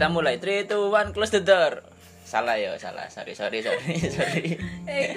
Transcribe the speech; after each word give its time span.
kita 0.00 0.08
mulai. 0.08 0.40
3 0.40 0.64
2 0.64 1.12
1 1.12 1.12
close 1.12 1.28
the 1.28 1.44
door. 1.44 1.84
Salah 2.24 2.56
ya 2.56 2.72
salah. 2.80 3.04
Sorry 3.12 3.36
sorry 3.36 3.60
sorry 3.60 4.00
sorry. 4.16 4.56
Eh, 4.88 5.12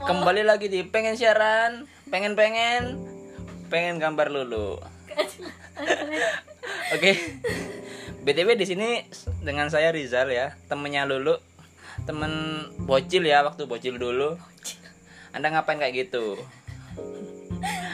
kembali 0.00 0.48
lagi 0.48 0.72
di 0.72 0.80
pengen 0.80 1.12
siaran 1.12 1.84
pengen 2.08 2.32
pengen 2.32 2.96
pengen 3.68 4.00
gambar 4.00 4.32
lulu. 4.32 4.80
Oke. 6.96 7.12
Btw 8.24 8.56
di 8.56 8.64
sini 8.64 9.04
dengan 9.44 9.68
saya 9.68 9.92
Rizal 9.92 10.32
ya 10.32 10.56
temennya 10.72 11.04
lulu. 11.04 11.36
Temen 12.08 12.64
bocil 12.88 13.28
ya 13.28 13.44
waktu 13.44 13.68
bocil 13.68 14.00
dulu. 14.00 14.40
Anda 15.36 15.52
ngapain 15.52 15.84
kayak 15.84 16.08
gitu? 16.08 16.40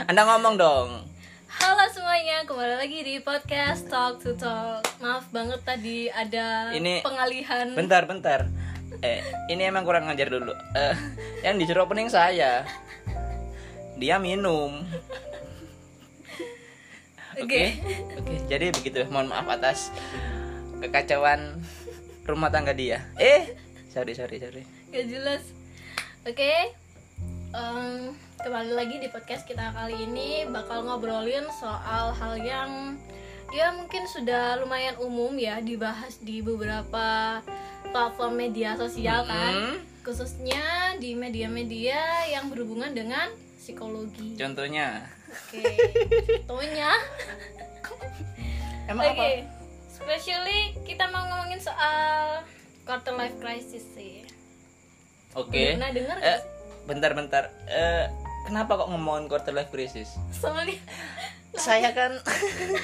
Anda 0.06 0.22
ngomong 0.30 0.62
dong 0.62 1.13
Halo 1.56 1.84
semuanya, 1.88 2.42
kembali 2.42 2.74
lagi 2.76 3.00
di 3.00 3.18
podcast 3.18 3.86
Talk 3.86 4.18
to 4.18 4.34
Talk. 4.34 4.82
Maaf 4.98 5.28
banget 5.28 5.60
tadi 5.62 6.06
ada 6.06 6.70
Ini- 6.70 7.00
pengalihan. 7.00 7.70
bentar 7.72 8.04
bentar 8.04 8.40
eh 8.96 9.20
ini 9.48 9.66
emang 9.66 9.82
kurang 9.82 10.06
ngajar 10.06 10.30
dulu 10.30 10.54
eh, 10.72 10.94
yang 11.42 11.58
disuruh 11.58 11.82
opening 11.82 12.06
saya 12.06 12.62
dia 13.96 14.16
minum 14.18 14.86
Oke. 17.34 17.74
Oke, 17.74 17.94
oke. 18.14 18.34
Jadi 18.46 18.70
begitu. 18.70 19.02
Mohon 19.10 19.34
maaf 19.34 19.48
atas 19.52 19.90
kekacauan 20.78 21.58
rumah 22.22 22.46
tangga 22.46 22.70
dia. 22.70 23.02
Eh, 23.16 23.58
sorry, 23.90 24.14
sorry, 24.14 24.38
sorry. 24.38 24.62
Gak 24.88 25.10
jelas. 25.10 25.42
Oke. 26.22 26.70
Em, 27.54 28.10
kembali 28.36 28.72
lagi 28.74 28.96
di 28.98 29.08
podcast 29.08 29.46
kita 29.46 29.70
kali 29.72 29.94
ini 30.00 30.44
bakal 30.46 30.82
ngobrolin 30.82 31.46
soal 31.54 32.10
hal 32.12 32.34
yang 32.36 32.98
ya 33.50 33.70
mungkin 33.70 34.02
sudah 34.08 34.58
lumayan 34.58 34.98
umum 34.98 35.30
ya 35.38 35.62
dibahas 35.62 36.18
di 36.18 36.42
beberapa 36.42 37.38
platform 37.86 38.34
media 38.40 38.74
sosial 38.74 39.22
kan. 39.24 39.54
Mm-mm. 39.54 39.76
Khususnya 40.04 40.60
di 40.98 41.16
media-media 41.16 41.96
yang 42.28 42.52
berhubungan 42.52 42.92
dengan 42.92 43.24
psikologi. 43.56 44.36
Contohnya, 44.36 45.08
Oke. 45.24 45.64
Contohnya 46.44 46.92
emang 48.90 49.04
Oke, 49.06 49.16
apa? 49.16 49.26
especially 49.88 50.76
kita 50.84 51.08
mau 51.08 51.24
ngomongin 51.24 51.56
soal 51.56 52.44
quarter 52.84 53.16
life 53.16 53.38
crisis 53.40 53.80
sih. 53.96 54.28
Oke. 55.32 55.72
Pernah 55.72 55.90
dengar 55.90 56.16
Eh, 56.20 56.36
sih? 56.36 56.52
Bentar, 56.84 57.10
bentar. 57.16 57.44
Eh, 57.68 58.06
kenapa 58.46 58.76
kok 58.76 58.88
ngomongin 58.92 59.28
quarter 59.28 59.52
life 59.56 59.72
crisis? 59.72 60.16
Soalnya 60.32 60.76
Saya 61.54 61.94
kan 61.94 62.10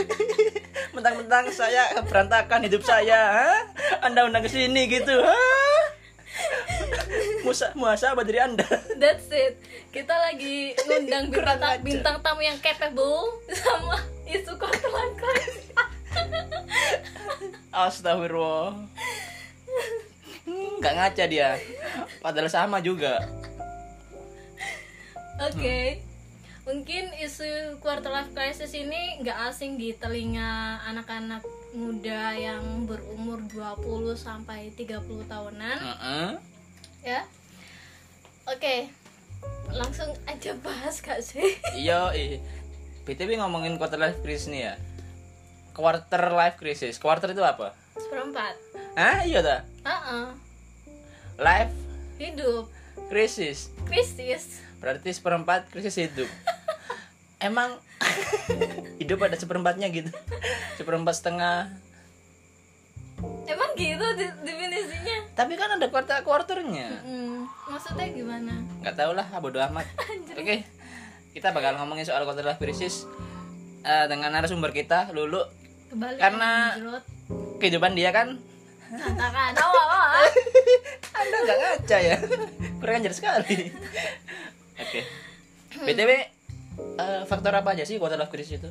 mentang-mentang 0.95 1.51
saya 1.51 1.91
berantakan 2.07 2.63
hidup 2.63 2.87
saya, 2.87 3.19
hah? 3.19 3.61
Anda 4.07 4.31
undang 4.31 4.47
ke 4.47 4.51
sini 4.51 4.87
gitu, 4.87 5.11
hah? 5.11 5.83
Musa, 7.43 7.75
muasa 7.75 8.15
apa 8.15 8.23
dari 8.23 8.39
Anda? 8.39 8.63
that's 9.03 9.27
it. 9.35 9.59
Kita 9.91 10.15
lagi 10.15 10.79
ngundang 10.87 11.29
bintang, 11.35 11.83
bintang 11.83 12.17
tamu 12.23 12.47
yang 12.47 12.55
capable 12.63 13.43
sama 13.51 13.99
isu 14.31 14.55
quarter 14.55 14.91
life 14.95 15.17
crisis. 15.19 15.67
Astagfirullah. 17.75 18.87
Nggak 20.79 20.95
ngaca 20.95 21.25
dia. 21.27 21.59
Padahal 22.23 22.47
sama 22.47 22.79
juga. 22.79 23.19
Oke. 25.41 26.05
Mungkin 26.69 27.17
isu 27.17 27.81
quarter 27.81 28.13
life 28.13 28.31
crisis 28.37 28.77
ini 28.77 29.25
nggak 29.25 29.49
asing 29.49 29.81
di 29.81 29.97
telinga 29.97 30.85
anak-anak 30.85 31.41
muda 31.73 32.37
yang 32.37 32.85
berumur 32.85 33.41
20 33.49 34.15
sampai 34.15 34.69
30 34.77 35.01
tahunan. 35.25 35.79
Heeh. 35.81 36.31
ya 37.01 37.25
oke 38.45 38.93
langsung 39.73 40.13
aja 40.29 40.53
bahas 40.61 41.01
gak 41.01 41.25
sih 41.25 41.57
Iya. 41.81 42.13
BTW 43.09 43.41
ngomongin 43.41 43.81
quarter 43.81 43.97
life 43.97 44.21
crisis 44.21 44.53
nih 44.53 44.69
ya. 44.69 44.75
Quarter 45.73 46.29
life 46.37 46.61
crisis. 46.61 47.01
Quarter 47.01 47.33
itu 47.33 47.41
apa? 47.41 47.73
seperempat 47.97 48.55
Hah? 49.01 49.25
Iya 49.25 49.41
dah. 49.41 49.61
Heeh. 49.89 50.27
Life 51.41 51.73
hidup 52.21 52.69
crisis. 53.09 53.73
krisis 53.89 54.61
Berarti 54.81 55.13
seperempat 55.13 55.69
krisis 55.69 56.01
hidup. 56.01 56.27
Emang 57.41 57.77
hidup 58.97 59.21
ada 59.21 59.37
seperempatnya 59.37 59.89
gitu. 59.89 60.11
Seperempat 60.77 61.15
setengah. 61.15 61.69
emang 63.45 63.77
gitu 63.77 64.01
de- 64.17 64.33
definisinya 64.41 65.37
Tapi 65.37 65.53
kan 65.53 65.77
ada 65.77 65.93
quarter 65.93 66.25
quarternya. 66.25 67.05
Hmm, 67.05 67.45
maksudnya 67.69 68.09
gimana 68.09 68.55
nggak 68.81 68.97
tahu 68.97 69.13
lah 69.13 69.27
bodo 69.37 69.61
amat 69.61 69.85
oke 70.41 70.57
kita 71.31 71.53
bakal 71.53 71.77
ngomongin 71.77 72.03
soal 72.03 72.25
quarter 72.25 72.43
life 72.43 72.57
crisis 72.57 73.05
eh, 73.83 74.07
dengan 74.09 74.33
narasumber 74.33 74.73
kita 74.73 75.13
Lulu 75.13 75.45
kembali 75.93 76.17
Karena- 76.17 76.75
kehidupan 77.61 77.93
dia 77.93 78.11
kan 78.11 78.41
Tantangan. 78.89 79.53
oh, 79.61 79.69
oh, 79.69 79.85
oh. 80.17 80.29
anda 81.21 81.37
nggak 81.39 81.59
ngaca 81.61 81.99
ya 82.01 82.17
kurang 82.81 83.05
ajar 83.05 83.13
sekali 83.13 83.71
oke. 84.81 85.01
Btw 85.87 86.11
eh, 86.99 87.23
faktor 87.29 87.53
apa 87.55 87.77
aja 87.77 87.85
sih 87.87 88.01
quarter 88.01 88.19
life 88.19 88.33
crisis 88.33 88.59
itu? 88.59 88.71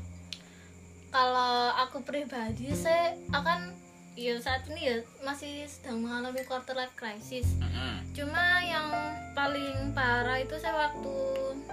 Kalau 1.10 1.74
aku 1.74 2.06
pribadi 2.06 2.70
saya 2.74 3.18
akan 3.34 3.74
ya 4.20 4.36
saat 4.38 4.68
ini 4.68 4.92
ya 4.92 4.98
masih 5.24 5.64
sedang 5.66 6.04
mengalami 6.04 6.44
quarter 6.44 6.76
life 6.76 6.94
crisis. 7.00 7.48
Mm-mm. 7.56 8.04
cuma 8.12 8.60
yang 8.68 8.92
paling 9.32 9.96
parah 9.96 10.44
itu 10.44 10.60
saya 10.60 10.92
waktu 10.92 11.16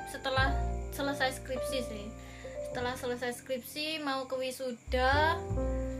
setelah 0.08 0.54
selesai 0.94 1.42
skripsi 1.42 1.78
sih. 1.82 2.06
Setelah 2.70 2.94
selesai 2.94 3.42
skripsi 3.42 4.00
mau 4.04 4.24
ke 4.30 4.36
wisuda 4.38 5.36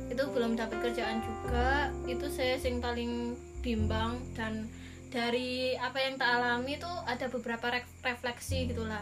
itu 0.07 0.23
belum 0.33 0.55
dapat 0.57 0.81
kerjaan 0.81 1.21
juga. 1.21 1.91
Itu 2.07 2.31
saya 2.31 2.57
yang 2.63 2.81
paling 2.81 3.35
bimbang 3.61 4.23
dan 4.39 4.71
dari 5.17 5.73
apa 5.81 5.97
yang 5.97 6.21
tak 6.21 6.29
alami 6.29 6.77
itu 6.77 6.93
ada 7.09 7.33
beberapa 7.33 7.81
ref- 7.81 8.01
refleksi 8.05 8.69
gitulah. 8.69 9.01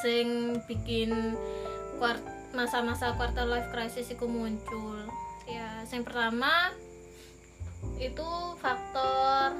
Sing 0.00 0.56
bikin 0.64 1.36
masa-masa 2.56 3.12
quarter 3.12 3.44
life 3.44 3.68
crisis 3.68 4.08
itu 4.08 4.24
muncul. 4.24 5.04
Ya 5.44 5.84
yang 5.92 6.08
pertama 6.08 6.72
itu 8.00 8.28
faktor 8.56 9.52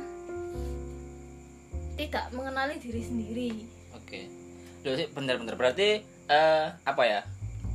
tidak 2.01 2.25
mengenali 2.33 2.81
diri 2.81 3.03
sendiri. 3.05 3.53
Oke. 3.93 4.33
Duh, 4.81 4.97
sih 4.97 5.13
bentar-bentar. 5.13 5.61
Berarti 5.61 6.01
eh, 6.09 6.67
apa 6.73 7.03
ya? 7.05 7.21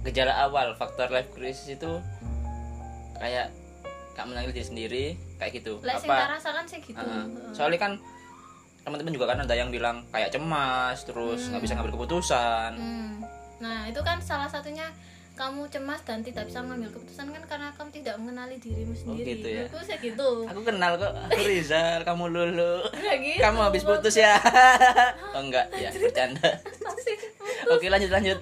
Gejala 0.09 0.41
awal 0.41 0.73
faktor 0.73 1.13
life 1.13 1.29
crisis 1.37 1.77
itu 1.77 2.01
kayak 3.19 3.53
gak 4.17 4.25
mengenali 4.25 4.55
diri 4.55 4.65
sendiri 4.65 5.05
kayak 5.39 5.51
gitu. 5.63 5.73
Lek 5.81 6.03
tak 6.03 6.29
rasakan 6.35 6.63
sih 6.67 6.79
gitu. 6.83 6.99
Heeh. 6.99 7.55
soalnya 7.55 7.79
kan 7.79 7.91
teman-teman 8.83 9.11
juga 9.15 9.25
kan 9.31 9.39
ada 9.43 9.55
yang 9.55 9.69
bilang 9.71 10.03
kayak 10.11 10.29
cemas 10.33 11.03
terus 11.07 11.47
nggak 11.49 11.63
bisa 11.63 11.73
ngambil 11.79 11.95
keputusan. 11.95 12.71
Hmm. 12.75 13.13
nah 13.59 13.83
itu 13.91 13.99
kan 13.99 14.23
salah 14.23 14.47
satunya 14.47 14.87
kamu 15.39 15.71
cemas 15.71 16.03
dan 16.03 16.19
tidak 16.19 16.51
bisa 16.51 16.59
mengambil 16.59 16.99
keputusan 16.99 17.31
kan 17.31 17.43
karena 17.47 17.71
kamu 17.79 17.89
tidak 17.95 18.15
mengenali 18.19 18.59
dirimu 18.59 18.91
sendiri. 18.91 19.39
gitu 19.39 19.47
ya? 19.47 19.63
Sih 19.71 19.95
gitu. 20.03 20.43
Aku 20.51 20.59
kenal 20.67 20.99
kok 20.99 21.15
aku 21.15 21.41
Rizal 21.47 22.03
kamu 22.03 22.27
lulu. 22.27 22.83
Gitu 22.91 23.39
kamu 23.39 23.59
habis 23.71 23.87
putus 23.87 24.19
ya. 24.19 24.35
Oh 25.35 25.39
enggak. 25.39 25.71
Ya 25.79 25.95
bercanda. 25.95 26.59
oke 27.71 27.87
lanjut 27.87 28.11
lanjut. 28.11 28.37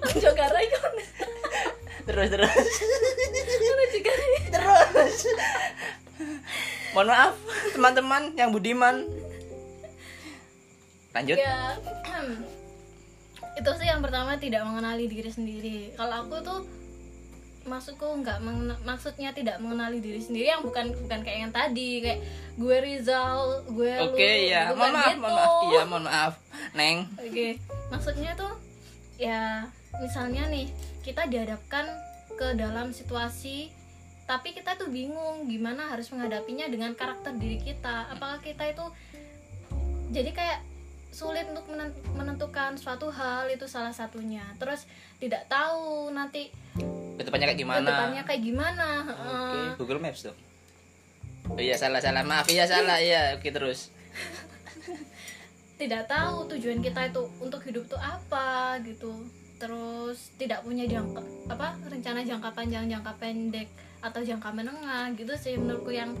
Terus. 2.02 2.28
Terus 2.34 2.50
mohon 6.98 7.14
maaf 7.14 7.38
teman-teman 7.78 8.34
yang 8.34 8.50
budiman. 8.50 9.06
Lanjut. 11.14 11.38
Ya 11.38 11.78
itu 13.62 13.70
sih 13.78 13.86
yang 13.86 14.02
pertama 14.02 14.34
tidak 14.34 14.66
mengenali 14.66 15.06
diri 15.06 15.30
sendiri. 15.30 15.94
Kalau 15.94 16.26
aku 16.26 16.42
tuh 16.42 16.66
maksudku 17.70 18.02
nggak 18.02 18.42
mengena- 18.42 18.82
maksudnya 18.82 19.30
tidak 19.30 19.62
mengenali 19.62 20.02
diri 20.02 20.18
sendiri 20.18 20.50
yang 20.50 20.64
bukan 20.66 20.90
bukan 21.06 21.20
kayak 21.22 21.38
yang 21.46 21.52
tadi 21.54 22.02
kayak 22.02 22.18
gue 22.58 22.76
Rizal 22.80 23.60
gue 23.68 23.92
oke 24.08 24.16
lu, 24.16 24.50
ya 24.50 24.72
mohon 24.72 24.90
maaf 24.96 25.12
gitu. 25.12 25.20
mohon 25.20 25.36
maaf. 25.36 25.62
iya 25.70 25.82
mohon 25.86 26.04
maaf. 26.10 26.32
Neng. 26.74 26.98
Oke, 27.22 27.48
maksudnya 27.94 28.34
tuh 28.34 28.58
ya 29.22 29.70
misalnya 30.02 30.50
nih 30.50 30.66
kita 31.06 31.30
dihadapkan 31.30 31.86
ke 32.34 32.58
dalam 32.58 32.90
situasi 32.90 33.77
tapi 34.28 34.52
kita 34.52 34.76
tuh 34.76 34.92
bingung 34.92 35.48
gimana 35.48 35.88
harus 35.88 36.12
menghadapinya 36.12 36.68
dengan 36.68 36.92
karakter 36.92 37.32
diri 37.40 37.56
kita. 37.56 38.12
Apakah 38.12 38.44
kita 38.44 38.68
itu 38.68 38.84
jadi 40.12 40.30
kayak 40.36 40.60
sulit 41.08 41.48
untuk 41.48 41.64
menen- 41.72 41.96
menentukan 42.12 42.76
suatu 42.76 43.08
hal 43.08 43.48
itu 43.48 43.64
salah 43.64 43.96
satunya. 43.96 44.44
Terus 44.60 44.84
tidak 45.16 45.48
tahu 45.48 46.12
nanti 46.12 46.52
ke 47.18 47.26
depannya 47.26 47.50
kayak 47.50 47.60
gimana 47.60 47.82
ke 47.82 47.90
depannya 47.90 48.22
kayak 48.22 48.42
gimana. 48.46 48.88
oke 49.02 49.10
Heeh. 49.10 49.68
Google 49.82 49.98
Maps 49.98 50.22
tuh 50.22 50.36
oh 51.50 51.58
iya 51.58 51.74
salah 51.74 51.98
salah 51.98 52.22
maaf 52.22 52.46
iya 52.46 52.62
salah 52.70 53.02
iya 53.02 53.34
oke 53.34 53.48
terus 53.50 53.90
tidak 55.82 56.06
tahu 56.06 56.46
tujuan 56.54 56.78
kita 56.78 57.10
itu 57.10 57.22
untuk 57.42 57.58
hidup 57.66 57.90
tuh 57.90 57.98
apa 57.98 58.78
gitu 58.86 59.26
terus 59.58 60.30
tidak 60.38 60.62
punya 60.62 60.86
jangka 60.86 61.18
apa 61.50 61.74
rencana 61.90 62.22
jangka 62.22 62.54
panjang 62.54 62.86
jangka 62.86 63.12
pendek 63.18 63.66
atau 63.98 64.20
jangka 64.22 64.50
menengah 64.54 65.10
gitu 65.18 65.34
sih 65.34 65.58
menurutku 65.58 65.90
yang 65.90 66.14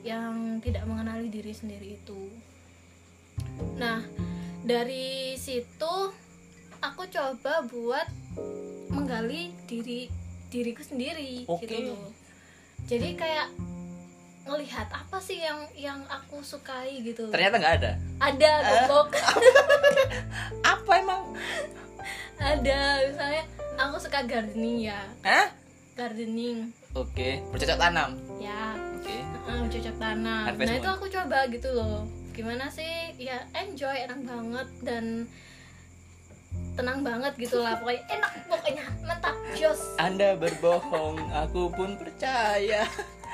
yang 0.00 0.58
tidak 0.64 0.84
mengenali 0.88 1.28
diri 1.28 1.52
sendiri 1.52 1.96
itu. 2.00 2.30
Nah 3.76 4.02
dari 4.64 5.36
situ 5.36 5.94
aku 6.80 7.02
coba 7.08 7.64
buat 7.68 8.08
menggali 8.90 9.52
diri 9.68 10.08
diriku 10.50 10.82
sendiri 10.82 11.46
Oke. 11.46 11.68
gitu 11.68 11.94
loh. 11.94 12.10
Jadi 12.88 13.14
kayak 13.14 13.48
ngelihat 14.48 14.88
apa 14.90 15.20
sih 15.20 15.38
yang 15.38 15.62
yang 15.76 16.00
aku 16.08 16.42
sukai 16.42 16.98
gitu. 17.04 17.28
Ternyata 17.30 17.54
nggak 17.60 17.74
ada? 17.84 17.92
Ada 18.18 18.50
goblok. 18.66 19.14
apa 20.74 20.92
emang? 20.96 21.22
Ada 22.40 23.04
misalnya 23.04 23.44
aku 23.76 23.96
suka 24.00 24.24
gardening 24.24 24.90
ya. 24.90 25.00
Hah? 25.22 25.60
gardening 26.00 26.72
oke 26.94 27.28
bercocok 27.54 27.78
tanam? 27.78 28.10
Ya. 28.40 28.74
Oke. 29.00 29.16
Uh, 29.48 29.64
cocok 29.66 29.96
tanam. 29.96 30.44
Harvest 30.46 30.68
nah 30.68 30.76
itu 30.76 30.88
Moon. 30.88 30.96
aku 30.98 31.06
coba 31.08 31.38
gitu 31.48 31.68
loh. 31.72 31.98
Gimana 32.36 32.66
sih? 32.70 33.14
Ya 33.16 33.44
enjoy 33.56 33.96
enak 34.06 34.20
banget 34.24 34.68
dan 34.84 35.04
tenang 36.74 37.00
banget 37.00 37.32
gitu 37.38 37.62
lah. 37.62 37.78
Pokoknya 37.78 38.02
enak 38.10 38.32
pokoknya 38.48 38.84
mantap 39.06 39.36
jos. 39.56 39.80
Anda 39.96 40.36
berbohong 40.36 41.18
aku 41.32 41.72
pun 41.72 41.96
percaya. 41.96 42.84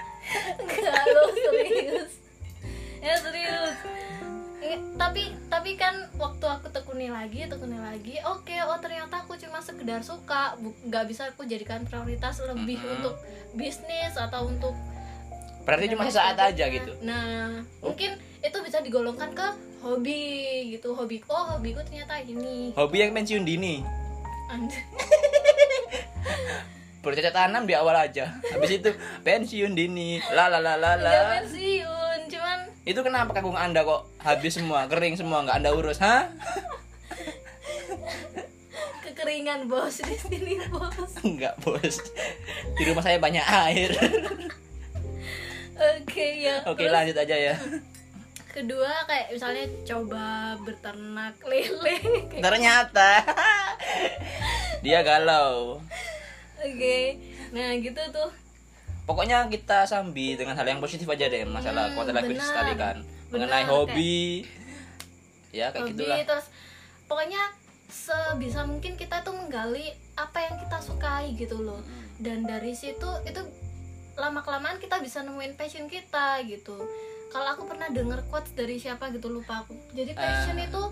Enggak 0.60 1.02
lo 1.12 1.24
serius. 1.34 2.12
Ya 2.98 3.14
serius 3.22 4.05
tapi 4.96 5.22
tapi 5.46 5.70
kan 5.74 5.94
waktu 6.14 6.42
aku 6.44 6.68
tekuni 6.68 7.06
lagi 7.06 7.44
tekuni 7.44 7.76
lagi 7.76 8.18
oke 8.22 8.54
oh 8.64 8.78
ternyata 8.78 9.20
aku 9.20 9.36
cuma 9.36 9.58
sekedar 9.58 10.00
suka 10.00 10.54
nggak 10.58 11.04
bisa 11.04 11.28
aku 11.28 11.44
jadikan 11.44 11.82
prioritas 11.82 12.40
lebih 12.42 12.76
Mhm. 12.76 12.90
untuk 12.96 13.14
bisnis 13.52 14.14
atau 14.14 14.46
untuk 14.46 14.74
berarti 15.62 15.90
cuma 15.90 16.06
saat 16.06 16.34
aja 16.36 16.64
gitu? 16.66 16.94
Nah 17.00 17.50
mungkin 17.80 18.14
itu 18.38 18.58
bisa 18.62 18.78
digolongkan 18.78 19.30
ke 19.32 19.46
hobi 19.80 20.22
gitu 20.70 20.94
hobi 20.94 21.18
oh 21.26 21.44
hobiku 21.52 21.82
ternyata 21.82 22.18
ini. 22.20 22.70
Hobi 22.72 22.96
yang 23.00 23.10
pensiun 23.12 23.42
dini. 23.42 23.82
Bercocok 27.02 27.30
tanam 27.30 27.66
di 27.66 27.74
awal 27.74 27.94
aja. 27.94 28.34
Habis 28.50 28.78
itu 28.78 28.90
pensiun 29.22 29.74
dini. 29.74 30.18
La 30.30 30.46
la 30.46 30.58
la 30.58 30.74
la 30.74 30.94
la. 30.94 31.10
Nggak 31.10 31.26
pensiun 31.42 31.95
itu 32.86 33.02
kenapa 33.02 33.34
kagum 33.34 33.58
anda 33.58 33.82
kok 33.82 34.06
habis 34.22 34.54
semua? 34.54 34.86
Kering 34.86 35.18
semua 35.18 35.42
nggak 35.42 35.58
anda 35.58 35.74
urus 35.74 35.98
hah? 35.98 36.30
Kekeringan 39.02 39.66
bos. 39.66 40.06
Di 40.06 40.14
sini 40.14 40.62
bos. 40.70 41.18
Enggak 41.26 41.58
bos. 41.66 41.98
Di 42.78 42.82
rumah 42.86 43.02
saya 43.02 43.18
banyak 43.18 43.42
air. 43.42 43.90
Oke 45.76 46.46
ya 46.46 46.62
Oke 46.64 46.86
Terus? 46.86 46.94
lanjut 46.94 47.16
aja 47.18 47.36
ya. 47.36 47.54
Kedua 48.54 48.88
kayak 49.04 49.34
misalnya 49.34 49.66
coba 49.84 50.54
berternak 50.62 51.34
lele. 51.42 51.98
Ternyata. 52.38 53.26
Dia 54.86 55.02
galau. 55.02 55.82
Oke. 56.62 57.18
Nah 57.50 57.74
gitu 57.82 58.00
tuh 58.14 58.30
Pokoknya 59.06 59.46
kita 59.46 59.86
sambi 59.86 60.34
dengan 60.34 60.52
hal 60.52 60.66
yang 60.66 60.78
positif 60.78 61.06
aja 61.06 61.24
deh 61.24 61.46
Masalah 61.46 61.88
Hmm, 61.88 61.94
quarter 61.94 62.12
life 62.12 62.26
crisis 62.26 62.50
tadi 62.50 62.74
kan. 62.74 62.96
Mengenai 63.28 63.62
kayak- 63.62 63.70
hobi 63.70 64.42
Ya 65.50 65.70
kayak 65.70 65.88
hobi 65.88 65.92
gitulah. 65.96 66.18
terus 66.20 66.46
pokoknya 67.06 67.42
sebisa 67.86 68.66
mungkin 68.66 68.92
kita 68.94 69.22
tuh 69.22 69.32
menggali 69.32 69.88
apa 70.14 70.38
yang 70.42 70.58
kita 70.58 70.78
sukai 70.80 71.32
gitu 71.32 71.56
loh. 71.60 71.80
Dan 72.18 72.42
dari 72.42 72.74
situ 72.74 73.06
itu 73.22 73.40
lama 74.16 74.40
kelamaan 74.40 74.76
kita 74.76 74.98
bisa 74.98 75.22
nemuin 75.22 75.54
passion 75.54 75.86
kita 75.86 76.42
gitu. 76.42 76.74
Kalau 77.28 77.48
aku 77.48 77.62
pernah 77.64 77.86
denger 77.88 78.26
quotes 78.26 78.52
dari 78.52 78.76
siapa 78.76 79.08
gitu 79.10 79.28
lupa 79.28 79.62
aku. 79.62 79.76
Jadi 79.92 80.12
passion 80.12 80.56
Ah. 80.56 80.66
itu 80.66 80.82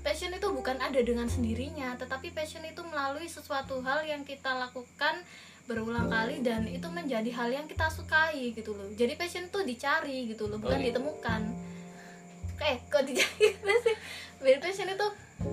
passion 0.00 0.30
itu 0.30 0.44
bukan 0.44 0.76
ada 0.76 0.98
dengan 0.98 1.24
sendirinya 1.24 1.94
tetapi 1.94 2.30
passion 2.30 2.62
itu 2.64 2.82
melalui 2.82 3.24
sesuatu 3.26 3.78
hal 3.80 4.02
yang 4.02 4.22
kita 4.22 4.50
lakukan 4.52 5.22
berulang 5.70 6.10
kali 6.10 6.42
dan 6.42 6.66
itu 6.66 6.84
menjadi 6.90 7.30
hal 7.32 7.48
yang 7.54 7.66
kita 7.70 7.86
sukai 7.86 8.50
gitu 8.52 8.74
loh. 8.74 8.90
Jadi 8.98 9.14
passion 9.14 9.46
itu 9.46 9.60
dicari 9.62 10.26
gitu 10.28 10.50
loh 10.50 10.58
bukan 10.58 10.78
Oke. 10.82 10.86
ditemukan. 10.90 11.40
Eh 12.62 12.76
kok 12.90 13.02
dicari? 13.06 13.46
Sih? 13.86 13.96
Jadi 14.42 14.58
passion 14.58 14.88
itu 14.90 15.06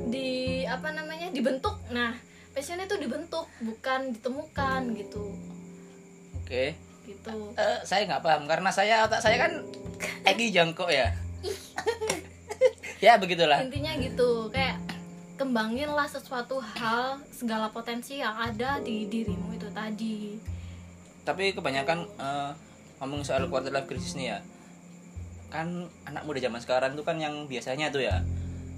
di 0.09 0.29
apa 0.65 0.89
namanya 0.93 1.29
dibentuk. 1.29 1.77
Nah 1.93 2.17
passion 2.51 2.81
itu 2.81 2.97
dibentuk 2.97 3.45
bukan 3.61 4.13
ditemukan 4.17 4.81
gitu. 4.97 5.23
Oke. 6.41 6.73
Gitu. 7.09 7.37
Eh, 7.57 7.79
Saya 7.89 8.05
nggak 8.05 8.21
paham 8.21 8.45
Karena 8.45 8.69
saya 8.69 9.01
otak 9.01 9.17
saya 9.17 9.41
kan 9.41 9.65
Egi 10.29 10.53
jongkok 10.53 10.93
ya? 10.93 11.09
Ya 12.99 13.15
begitulah. 13.15 13.63
Intinya 13.63 13.95
gitu 13.95 14.51
kayak 14.51 14.75
kembanginlah 15.39 16.03
sesuatu 16.05 16.59
hal 16.59 17.23
segala 17.31 17.71
potensi 17.71 18.19
yang 18.19 18.35
ada 18.35 18.83
di 18.83 19.07
dirimu 19.07 19.55
itu 19.55 19.71
tadi 19.71 20.35
tapi 21.23 21.55
kebanyakan 21.55 22.03
eh, 22.19 22.51
ngomong 22.99 23.23
soal 23.23 23.47
quarter 23.47 23.71
life 23.71 23.87
crisis 23.87 24.19
nih 24.19 24.35
ya 24.35 24.39
kan 25.47 25.65
anak 26.03 26.27
muda 26.27 26.37
zaman 26.37 26.59
sekarang 26.59 26.93
tuh 26.93 27.01
kan 27.01 27.15
yang 27.17 27.47
biasanya 27.47 27.89
tuh 27.89 28.03
ya 28.03 28.21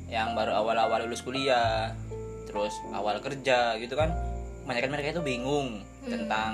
yang 0.08 0.38
baru 0.38 0.54
awal-awal 0.54 1.04
lulus 1.04 1.26
kuliah 1.26 1.92
terus 2.46 2.72
awal 2.92 3.18
kerja 3.20 3.76
gitu 3.76 3.96
kan 3.96 4.14
kebanyakan 4.64 4.92
mereka 4.94 5.18
itu 5.18 5.24
bingung 5.26 5.70
Hmm. 6.02 6.10
tentang 6.10 6.54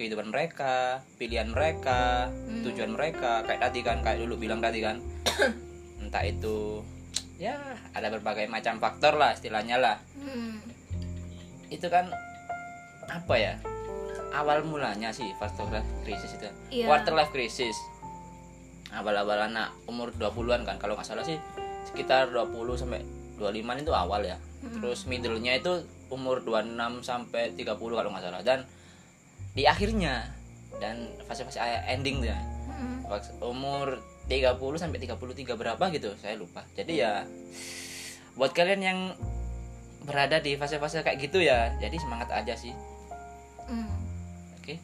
kehidupan 0.00 0.32
mereka 0.32 1.04
pilihan 1.16 1.52
mereka 1.52 2.32
Hmm. 2.32 2.64
tujuan 2.64 2.96
mereka 2.96 3.44
kayak 3.44 3.60
tadi 3.60 3.84
kan 3.84 4.00
kayak 4.00 4.24
dulu 4.24 4.40
bilang 4.40 4.56
tadi 4.56 4.80
kan 4.80 4.96
entah 6.00 6.24
itu 6.24 6.80
ya 7.40 7.56
ada 7.96 8.12
berbagai 8.12 8.44
macam 8.52 8.76
faktor 8.76 9.16
lah 9.16 9.32
istilahnya 9.32 9.80
lah. 9.80 9.96
Hmm. 10.20 10.60
itu 11.70 11.86
kan 11.86 12.10
apa 13.06 13.34
ya 13.38 13.54
awal 14.34 14.66
mulanya 14.66 15.14
sih 15.14 15.32
quarter 15.40 15.66
life 15.72 15.90
crisis 16.04 16.36
itu. 16.36 16.46
Iya. 16.70 16.86
quarter 16.86 17.14
life 17.16 17.32
crisis. 17.32 17.74
Awal-awal 18.90 19.46
anak 19.46 19.70
umur 19.86 20.10
20-an 20.18 20.66
kan 20.66 20.76
kalau 20.82 20.98
nggak 20.98 21.06
salah 21.06 21.22
sih 21.22 21.38
sekitar 21.86 22.34
20 22.34 22.74
sampai 22.74 23.00
25 23.38 23.86
itu 23.86 23.92
awal 23.94 24.26
ya. 24.26 24.36
Terus 24.60 25.06
middle-nya 25.06 25.62
itu 25.62 25.86
umur 26.10 26.42
26 26.42 27.06
sampai 27.06 27.54
30 27.54 27.78
kalau 27.78 28.10
nggak 28.10 28.24
salah. 28.26 28.42
Dan 28.42 28.66
di 29.54 29.64
akhirnya 29.64 30.26
dan 30.82 31.06
fase-fase 31.24 31.62
ending 31.86 32.26
ya. 32.26 32.38
Hmm. 32.66 33.06
Umur 33.42 33.98
30 34.30 34.54
sampai 34.78 34.98
33 35.00 35.18
berapa 35.52 35.84
gitu 35.90 36.14
saya 36.16 36.38
lupa 36.38 36.62
jadi 36.72 36.92
ya 36.94 37.12
buat 38.32 38.54
kalian 38.54 38.80
yang 38.80 38.98
berada 40.00 40.38
di 40.38 40.54
fase-fase 40.54 41.02
kayak 41.02 41.18
gitu 41.20 41.42
ya 41.42 41.74
jadi 41.76 41.92
semangat 41.96 42.30
aja 42.30 42.54
sih 42.54 42.72
Hmm. 43.66 43.90
oke 44.56 44.74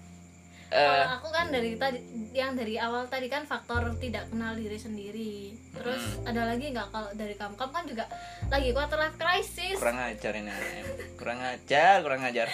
Eh, 0.66 0.82
Kalau 0.82 1.14
aku 1.16 1.28
kan 1.30 1.46
dari 1.48 1.74
tadi 1.74 2.02
yang 2.32 2.52
dari 2.52 2.74
awal 2.74 3.06
tadi 3.06 3.26
kan 3.26 3.42
faktor 3.42 3.86
tidak 3.96 4.26
kenal 4.26 4.50
diri 4.52 4.74
sendiri. 4.74 5.54
Terus 5.70 6.02
Hmm. 6.18 6.26
ada 6.26 6.42
lagi 6.44 6.74
nggak 6.74 6.90
kalau 6.90 7.06
dari 7.14 7.32
kamu? 7.32 7.54
Kamu 7.54 7.70
kan 7.70 7.86
juga 7.86 8.04
lagi 8.44 8.70
quarter 8.70 8.98
life 8.98 9.14
crisis. 9.14 9.78
kurang 9.78 9.94
ajar 9.96 10.32
ini 10.34 10.50
kurang 11.14 11.38
ajar 11.38 12.02
kurang 12.02 12.22
ajar 12.22 12.50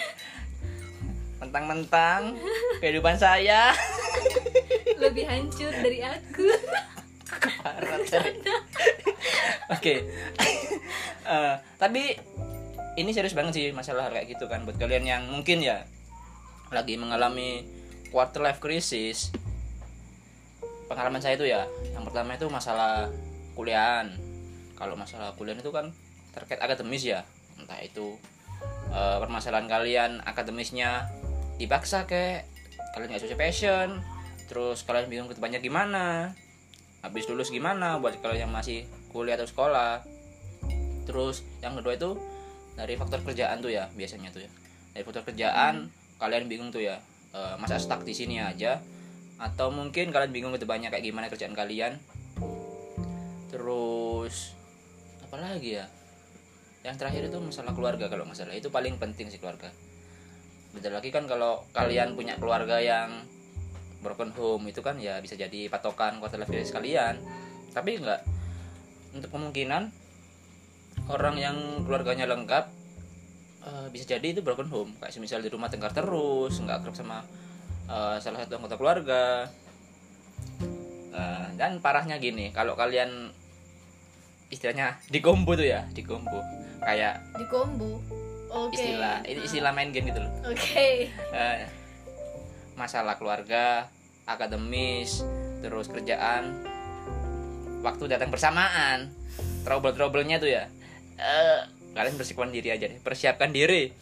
mentang-mentang 1.38 2.36
kehidupan 2.80 3.16
saya 3.16 3.72
Lebih 4.98 5.24
hancur 5.28 5.72
dari 5.72 6.00
aku. 6.04 6.46
Parah, 7.62 8.00
saya. 8.10 8.32
oke. 9.72 9.94
Eh, 11.22 11.54
tapi 11.80 12.02
ini 12.98 13.10
serius 13.16 13.32
banget 13.32 13.52
sih 13.56 13.66
masalah 13.72 14.12
kayak 14.12 14.36
gitu 14.36 14.44
kan 14.50 14.68
buat 14.68 14.76
kalian 14.76 15.08
yang 15.08 15.22
mungkin 15.32 15.64
ya 15.64 15.88
lagi 16.68 17.00
mengalami 17.00 17.64
quarter 18.12 18.44
life 18.44 18.60
crisis. 18.60 19.32
Pengalaman 20.90 21.24
saya 21.24 21.40
itu 21.40 21.48
ya 21.48 21.64
yang 21.96 22.04
pertama 22.04 22.36
itu 22.36 22.46
masalah 22.52 23.08
kuliahan. 23.56 24.12
Kalau 24.76 24.98
masalah 24.98 25.32
kuliah 25.38 25.56
itu 25.56 25.72
kan 25.72 25.88
terkait 26.36 26.60
akademis 26.60 27.06
ya. 27.06 27.24
Entah 27.56 27.80
itu 27.80 28.20
eh, 28.92 29.16
permasalahan 29.22 29.68
kalian 29.70 30.20
akademisnya 30.28 31.08
dipaksa 31.56 32.04
ke 32.04 32.44
kalian 32.92 33.08
nggak 33.14 33.22
sesuai 33.24 33.40
passion 33.40 33.88
terus 34.52 34.84
kalian 34.84 35.08
bingung 35.08 35.32
ke 35.32 35.34
depannya 35.40 35.64
gimana? 35.64 36.36
Habis 37.00 37.24
lulus 37.32 37.48
gimana? 37.48 37.96
Buat 37.96 38.20
kalian 38.20 38.44
yang 38.44 38.52
masih 38.52 38.84
kuliah 39.08 39.40
atau 39.40 39.48
sekolah. 39.48 40.04
Terus 41.08 41.40
yang 41.64 41.72
kedua 41.80 41.96
itu 41.96 42.20
dari 42.76 43.00
faktor 43.00 43.24
kerjaan 43.24 43.64
tuh 43.64 43.72
ya 43.72 43.88
biasanya 43.96 44.28
tuh 44.28 44.44
ya. 44.44 44.50
Dari 44.92 45.08
faktor 45.08 45.24
kerjaan 45.24 45.88
kalian 46.20 46.52
bingung 46.52 46.68
tuh 46.68 46.84
ya 46.84 47.00
eh, 47.32 47.54
masa 47.56 47.80
stuck 47.80 48.04
di 48.04 48.12
sini 48.12 48.44
aja? 48.44 48.76
Atau 49.40 49.72
mungkin 49.72 50.12
kalian 50.12 50.36
bingung 50.36 50.52
ke 50.52 50.60
depannya 50.60 50.92
kayak 50.92 51.08
gimana 51.08 51.32
kerjaan 51.32 51.56
kalian? 51.56 51.96
Terus 53.48 54.52
apa 55.24 55.40
lagi 55.40 55.80
ya? 55.80 55.88
Yang 56.84 57.00
terakhir 57.00 57.32
itu 57.32 57.40
masalah 57.40 57.72
keluarga 57.72 58.12
kalau 58.12 58.28
nggak 58.28 58.36
salah. 58.36 58.52
Itu 58.52 58.68
paling 58.68 59.00
penting 59.00 59.32
sih 59.32 59.40
keluarga. 59.40 59.72
Beda 60.76 60.92
lagi 60.92 61.08
kan 61.08 61.24
kalau 61.24 61.64
kalian 61.72 62.12
punya 62.12 62.36
keluarga 62.36 62.76
yang 62.84 63.24
broken 64.02 64.34
home 64.34 64.66
itu 64.68 64.82
kan 64.82 64.98
ya 64.98 65.22
bisa 65.22 65.38
jadi 65.38 65.70
patokan 65.70 66.18
quarter 66.18 66.42
life 66.42 66.50
crisis 66.50 66.74
kalian 66.74 67.22
tapi 67.72 68.02
enggak 68.02 68.20
untuk 69.16 69.30
kemungkinan 69.32 69.92
orang 71.08 71.36
yang 71.40 71.56
keluarganya 71.84 72.28
lengkap 72.28 72.68
eh, 73.64 73.86
bisa 73.92 74.04
jadi 74.16 74.26
itu 74.32 74.40
broken 74.44 74.68
home. 74.68 74.92
Kayak 75.00 75.20
misal 75.20 75.40
di 75.40 75.50
rumah 75.50 75.68
tengkar 75.72 75.92
terus 75.92 76.56
nggak 76.60 76.84
akrab 76.84 76.94
sama 76.96 77.24
eh, 77.88 78.16
salah 78.20 78.44
satu 78.44 78.60
anggota 78.60 78.76
keluarga. 78.76 79.48
Eh, 81.12 81.46
dan 81.60 81.80
parahnya 81.84 82.16
gini 82.16 82.52
kalau 82.56 82.72
kalian 82.72 83.32
istilahnya 84.52 85.00
digombo 85.08 85.56
tuh 85.56 85.64
ya 85.64 85.88
digombo 85.96 86.44
kayak 86.84 87.24
di 87.40 87.48
combo 87.48 88.04
oke. 88.52 88.76
istilah 88.76 89.24
ini 89.24 89.40
istilah 89.48 89.72
main 89.72 89.92
game 89.92 90.12
gitu 90.12 90.20
loh. 90.20 90.32
Oke. 90.48 91.08
Eh, 91.08 91.56
masalah 92.82 93.14
keluarga 93.14 93.86
akademis 94.26 95.22
terus 95.62 95.86
kerjaan. 95.86 96.58
Waktu 97.86 98.10
datang 98.10 98.34
bersamaan. 98.34 99.14
Trouble 99.62 99.94
troublenya 99.94 100.42
tuh 100.42 100.50
ya. 100.50 100.66
Eh 101.14 101.60
kalian 101.94 102.18
bersihkan 102.18 102.50
diri 102.50 102.74
aja 102.74 102.90
deh. 102.90 102.98
Persiapkan 102.98 103.54
diri. 103.54 103.86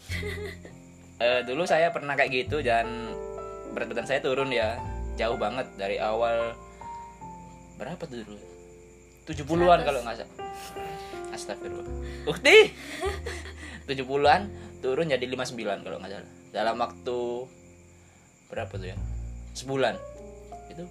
Eh, 1.21 1.45
dulu 1.45 1.69
saya 1.69 1.93
pernah 1.93 2.17
kayak 2.17 2.33
gitu 2.33 2.65
dan 2.65 3.13
berat 3.77 3.93
badan 3.93 4.09
saya 4.09 4.25
turun 4.25 4.49
ya. 4.49 4.81
Jauh 5.21 5.37
banget 5.37 5.69
dari 5.77 6.01
awal. 6.01 6.57
Berapa 7.77 8.01
tuh 8.09 8.25
dulu? 8.25 8.41
70-an 9.29 9.85
100. 9.85 9.89
kalau 9.93 10.01
nggak 10.01 10.17
salah. 10.17 10.37
Astagfirullah. 11.37 11.93
Ukti! 12.25 12.73
70-an 13.93 14.41
turun 14.81 15.13
jadi 15.13 15.21
59 15.29 15.85
kalau 15.85 16.01
nggak 16.01 16.09
salah. 16.09 16.31
Dalam 16.57 16.81
waktu 16.81 17.21
berapa 18.51 18.71
tuh 18.71 18.89
ya? 18.91 18.97
Sebulan. 19.55 19.95
Itu 20.69 20.85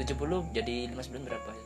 70 0.00 0.52
jadi 0.52 0.88
59 0.90 1.28
berapa? 1.28 1.50
Ya? 1.50 1.62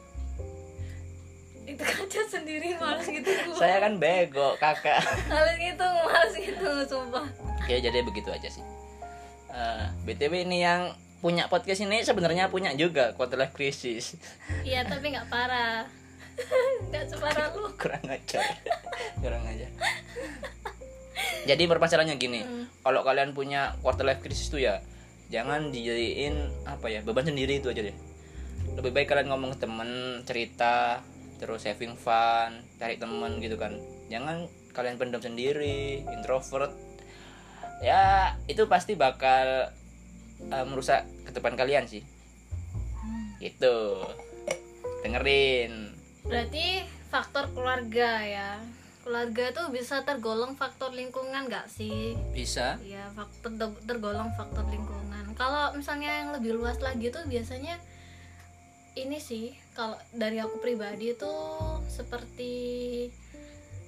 itu 1.62 1.78
kaca 1.78 2.20
sendiri 2.26 2.74
males 2.74 3.06
gitu. 3.06 3.30
Saya 3.54 3.78
kan 3.78 3.96
bego 3.96 4.58
kakak. 4.58 4.98
Males 5.30 5.56
gitu 5.56 5.86
males 6.04 6.34
gitu 6.34 6.68
sumpah. 6.84 7.22
Oke 7.62 7.78
jadi 7.78 8.02
begitu 8.02 8.28
aja 8.28 8.50
sih. 8.50 8.64
Eh, 9.46 9.84
btw 10.02 10.42
ini 10.42 10.58
yang 10.60 10.90
punya 11.22 11.46
podcast 11.46 11.80
ini 11.80 12.02
sebenarnya 12.02 12.50
punya 12.50 12.74
juga 12.74 13.14
quarter 13.14 13.38
life 13.38 13.54
crisis. 13.54 14.18
Iya 14.66 14.82
tapi 14.84 15.14
nggak 15.14 15.30
parah. 15.30 15.86
Nggak 16.90 17.04
separah 17.12 17.52
lu. 17.54 17.68
Kurang 17.78 18.04
ajar. 18.10 18.42
Kurang 19.20 19.44
ajar. 19.46 19.70
Jadi 21.46 21.62
permasalahannya 21.66 22.16
gini 22.16 22.40
Hmm. 22.42 22.64
kalau 22.82 23.06
kalian 23.06 23.30
punya 23.32 23.78
quarter 23.80 24.02
life 24.02 24.18
crisis 24.18 24.50
tuh 24.50 24.58
ya 24.58 24.82
jangan 25.32 25.72
dijadiin 25.72 26.36
apa 26.68 26.92
ya 26.92 27.00
beban 27.00 27.24
sendiri 27.24 27.58
itu 27.58 27.72
aja 27.72 27.80
deh. 27.80 27.96
Lebih 28.76 28.92
baik 28.92 29.08
kalian 29.08 29.32
ngomong 29.32 29.56
ke 29.56 29.64
temen 29.64 30.20
cerita 30.28 31.00
terus 31.40 31.64
having 31.66 31.96
fun 31.96 32.60
cari 32.76 33.00
temen 33.00 33.40
gitu 33.40 33.56
kan. 33.56 33.80
Jangan 34.12 34.46
kalian 34.76 35.00
pendam 35.00 35.24
sendiri 35.24 36.04
introvert. 36.12 36.76
Ya 37.80 38.36
itu 38.46 38.68
pasti 38.68 38.92
bakal 38.92 39.72
eh, 40.52 40.64
merusak 40.68 41.08
ke 41.24 41.32
depan 41.32 41.56
kalian 41.56 41.88
sih. 41.88 42.04
Gitu. 43.40 44.04
Dengerin. 45.02 45.96
Berarti 46.22 46.86
faktor 47.10 47.50
keluarga 47.50 48.22
ya. 48.22 48.50
Keluarga 49.02 49.50
tuh 49.50 49.74
bisa 49.74 50.06
tergolong 50.06 50.54
faktor 50.54 50.94
lingkungan 50.94 51.50
nggak 51.50 51.66
sih? 51.66 52.14
Bisa. 52.30 52.78
Iya, 52.86 53.10
faktor 53.18 53.50
ter- 53.58 53.82
tergolong 53.82 54.30
faktor 54.38 54.62
lingkungan. 54.70 55.11
Kalau 55.34 55.74
misalnya 55.76 56.10
yang 56.24 56.30
lebih 56.36 56.56
luas 56.56 56.78
lagi 56.80 57.08
tuh 57.08 57.24
biasanya 57.26 57.76
ini 58.92 59.16
sih 59.16 59.56
kalau 59.72 59.96
dari 60.12 60.36
aku 60.36 60.60
pribadi 60.60 61.16
tuh 61.16 61.80
seperti 61.88 62.52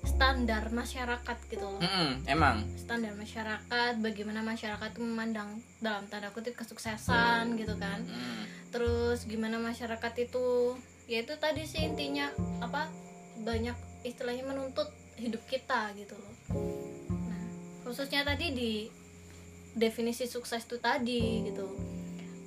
standar 0.05 0.69
masyarakat 0.69 1.37
gitu 1.49 1.65
loh. 1.65 1.81
Mm-mm, 1.81 2.29
emang 2.29 2.65
Standar 2.77 3.17
masyarakat, 3.17 3.93
bagaimana 4.05 4.45
masyarakat 4.45 4.89
tuh 4.93 5.05
memandang 5.05 5.61
dalam 5.81 6.05
tanda 6.13 6.29
kutip 6.31 6.57
kesuksesan 6.57 7.57
gitu 7.57 7.75
kan. 7.81 8.05
Mm. 8.05 8.45
Terus 8.69 9.25
gimana 9.25 9.57
masyarakat 9.57 10.13
itu 10.21 10.77
ya 11.09 11.25
itu 11.25 11.35
tadi 11.37 11.65
sih 11.69 11.85
intinya 11.85 12.29
apa 12.61 12.89
banyak 13.45 13.77
istilahnya 14.05 14.45
menuntut 14.45 14.89
hidup 15.17 15.41
kita 15.49 15.93
gitu 15.97 16.17
loh. 16.17 16.35
Nah, 17.09 17.45
khususnya 17.85 18.25
tadi 18.25 18.53
di 18.53 18.73
definisi 19.75 20.25
sukses 20.25 20.65
itu 20.65 20.79
tadi 20.79 21.45
gitu. 21.45 21.67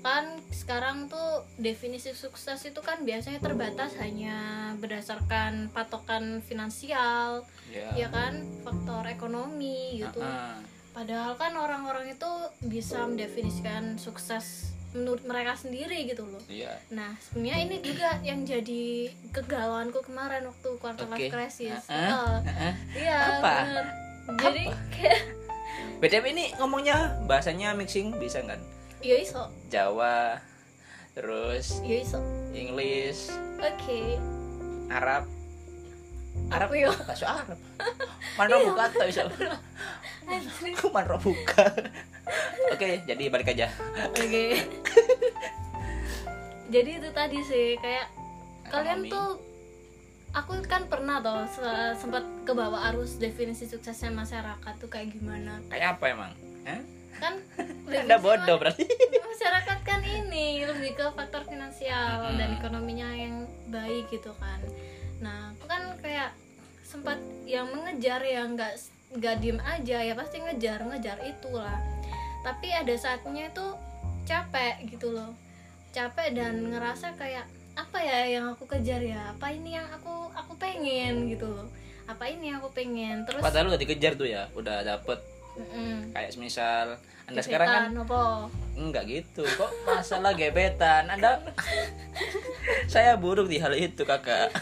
Kan 0.02 0.40
sekarang 0.50 1.12
tuh 1.12 1.44
definisi 1.60 2.16
sukses 2.16 2.64
itu 2.64 2.80
kan 2.80 3.04
biasanya 3.04 3.44
terbatas 3.44 4.00
hanya 4.00 4.72
berdasarkan 4.80 5.68
patokan 5.72 6.40
finansial, 6.40 7.44
ya 7.68 7.92
ya 7.94 8.08
kan, 8.08 8.40
faktor 8.64 9.04
ekonomi 9.06 10.00
gitu. 10.00 10.24
Ah, 10.24 10.56
ah. 10.56 10.60
Padahal 10.96 11.36
kan 11.36 11.54
orang-orang 11.54 12.10
itu 12.10 12.32
bisa 12.64 13.06
mendefinisikan 13.06 14.00
sukses 14.00 14.74
menurut 14.96 15.22
mereka 15.28 15.54
sendiri 15.54 16.08
gitu 16.08 16.24
loh. 16.26 16.42
iya 16.48 16.74
Nah, 16.90 17.14
sebenarnya 17.20 17.58
ini 17.68 17.78
juga 17.84 18.18
yang 18.24 18.48
jadi 18.48 19.12
kegalauanku 19.30 20.00
kemarin 20.02 20.48
waktu 20.48 20.70
quarter 20.80 21.06
life 21.06 21.28
Oke. 21.28 21.30
crisis. 21.30 21.84
Ah, 21.92 22.16
Oh, 22.16 22.36
ah. 22.42 22.74
iya, 22.96 23.18
Apa? 23.38 23.54
bener. 23.62 23.86
Jadi 24.40 24.64
kayak 24.90 25.20
btw 25.98 26.26
ini 26.30 26.46
ngomongnya 26.62 27.18
bahasanya 27.26 27.74
mixing 27.74 28.14
bisa 28.22 28.42
kan 28.46 28.62
ya 29.02 29.18
iso, 29.18 29.50
Jawa 29.70 30.42
terus 31.18 31.82
ya 31.82 32.02
iso. 32.02 32.22
English 32.54 33.34
Oke. 33.58 34.22
Arab. 34.94 35.26
Arab? 36.54 36.70
Apa 36.70 36.76
ya? 36.78 36.94
bahasa 36.94 37.26
Arab. 37.42 37.60
Mana 38.38 38.56
buka 38.62 38.84
tuh 38.94 39.10
bisa 39.10 39.22
mana 40.94 41.18
buka. 41.18 41.66
Oke 42.70 43.02
jadi 43.10 43.24
balik 43.34 43.50
aja. 43.58 43.74
Oke. 44.14 44.62
jadi 46.74 46.90
itu 47.02 47.10
tadi 47.16 47.40
sih 47.42 47.82
kayak 47.82 48.08
kalian 48.70 49.10
tuh 49.10 49.42
aku 50.38 50.62
kan 50.70 50.86
pernah 50.86 51.18
toh 51.18 51.50
se- 51.50 51.98
sempat 51.98 52.22
kebawa 52.46 52.94
arus 52.94 53.18
definisi 53.18 53.66
suksesnya 53.66 54.14
masyarakat 54.14 54.74
tuh 54.78 54.90
kayak 54.90 55.10
gimana. 55.18 55.58
Kayak 55.74 55.98
apa 55.98 56.06
emang? 56.14 56.32
Hah? 56.68 56.82
kan 57.18 57.34
anda 57.90 58.18
definisi 58.18 58.22
bodoh 58.22 58.58
berarti. 58.62 58.86
Masyarakat 59.18 59.80
kan 59.82 60.02
ini 60.06 60.62
lebih 60.62 60.94
ke 60.94 61.06
faktor 61.18 61.42
finansial 61.50 62.30
Mm-mm. 62.30 62.38
dan 62.38 62.50
ekonominya 62.62 63.10
yang 63.10 63.50
baik 63.74 64.06
gitu 64.14 64.30
kan. 64.38 64.62
Nah 65.18 65.58
aku 65.58 65.66
kan 65.66 65.98
kayak 65.98 66.38
sempat 66.86 67.18
yang 67.50 67.68
mengejar 67.74 68.22
yang 68.22 68.54
nggak 68.54 68.78
nggak 69.18 69.36
diem 69.42 69.60
aja 69.66 69.98
ya 70.06 70.14
pasti 70.14 70.46
ngejar 70.46 70.86
ngejar 70.86 71.18
itulah. 71.26 71.82
Tapi 72.46 72.70
ada 72.70 72.94
saatnya 72.94 73.50
itu 73.50 73.66
capek 74.30 74.86
gitu 74.86 75.10
loh. 75.10 75.34
Capek 75.98 76.38
dan 76.38 76.70
ngerasa 76.70 77.18
kayak 77.18 77.50
apa 77.78 77.98
ya 78.02 78.20
yang 78.26 78.46
aku 78.58 78.66
kejar 78.66 79.02
ya? 79.06 79.22
Apa 79.38 79.54
ini 79.54 79.78
yang 79.78 79.86
aku 79.94 80.34
aku 80.34 80.58
pengen 80.58 81.30
gitu 81.30 81.46
loh. 81.46 81.70
Apa 82.10 82.26
ini 82.26 82.50
yang 82.50 82.58
aku 82.58 82.74
pengen? 82.74 83.22
Terus 83.30 83.46
padahal 83.46 83.70
udah 83.70 83.80
dikejar 83.80 84.18
tuh 84.18 84.26
ya 84.26 84.50
udah 84.58 84.82
dapet. 84.82 85.22
Mm-mm. 85.58 86.14
kayak 86.14 86.38
misal 86.38 87.02
anda 87.26 87.42
sekarang 87.42 87.66
kan 87.66 87.90
apa? 87.90 88.46
enggak 88.78 89.04
gitu 89.10 89.42
kok 89.42 89.74
masalah 89.90 90.38
gebetan? 90.38 91.10
Anda 91.10 91.42
saya 92.94 93.18
buruk 93.18 93.50
di 93.50 93.58
hal 93.58 93.74
itu 93.74 94.06
kakak. 94.06 94.54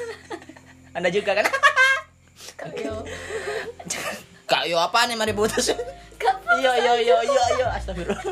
Anda 0.95 1.11
juga 1.11 1.35
kan? 1.35 1.45
Kak 4.47 4.65
yo. 4.71 4.79
Apa 4.87 5.03
nih 5.05 5.19
mari 5.19 5.35
putus. 5.35 5.75
Iya 6.55 6.71
iya 6.79 6.93
iya 7.03 7.17
iya 7.27 7.43
iya. 7.59 7.67
Astagfirullah. 7.75 8.23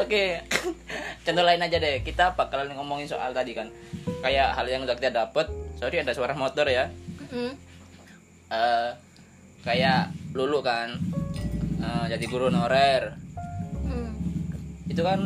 Oke 0.00 0.40
contoh 1.26 1.42
lain 1.42 1.58
aja 1.58 1.76
deh. 1.82 2.00
Kita 2.06 2.38
bakalan 2.38 2.70
ngomongin 2.78 3.10
soal 3.10 3.34
tadi 3.34 3.52
kan. 3.52 3.66
Kayak 4.22 4.54
hal 4.54 4.66
yang 4.70 4.86
udah 4.86 4.94
kita 4.94 5.10
dapet. 5.10 5.50
Sorry 5.76 6.00
ada 6.00 6.14
suara 6.14 6.32
motor 6.38 6.70
ya. 6.70 6.86
Mm. 7.34 7.52
Eh 8.54 8.90
kayak 9.66 10.14
lulu 10.32 10.62
kan. 10.62 10.94
Eh, 11.82 12.04
jadi 12.08 12.24
guru 12.30 12.48
honorer 12.48 13.12
Hmm. 13.86 14.10
itu 14.90 15.02
kan 15.02 15.20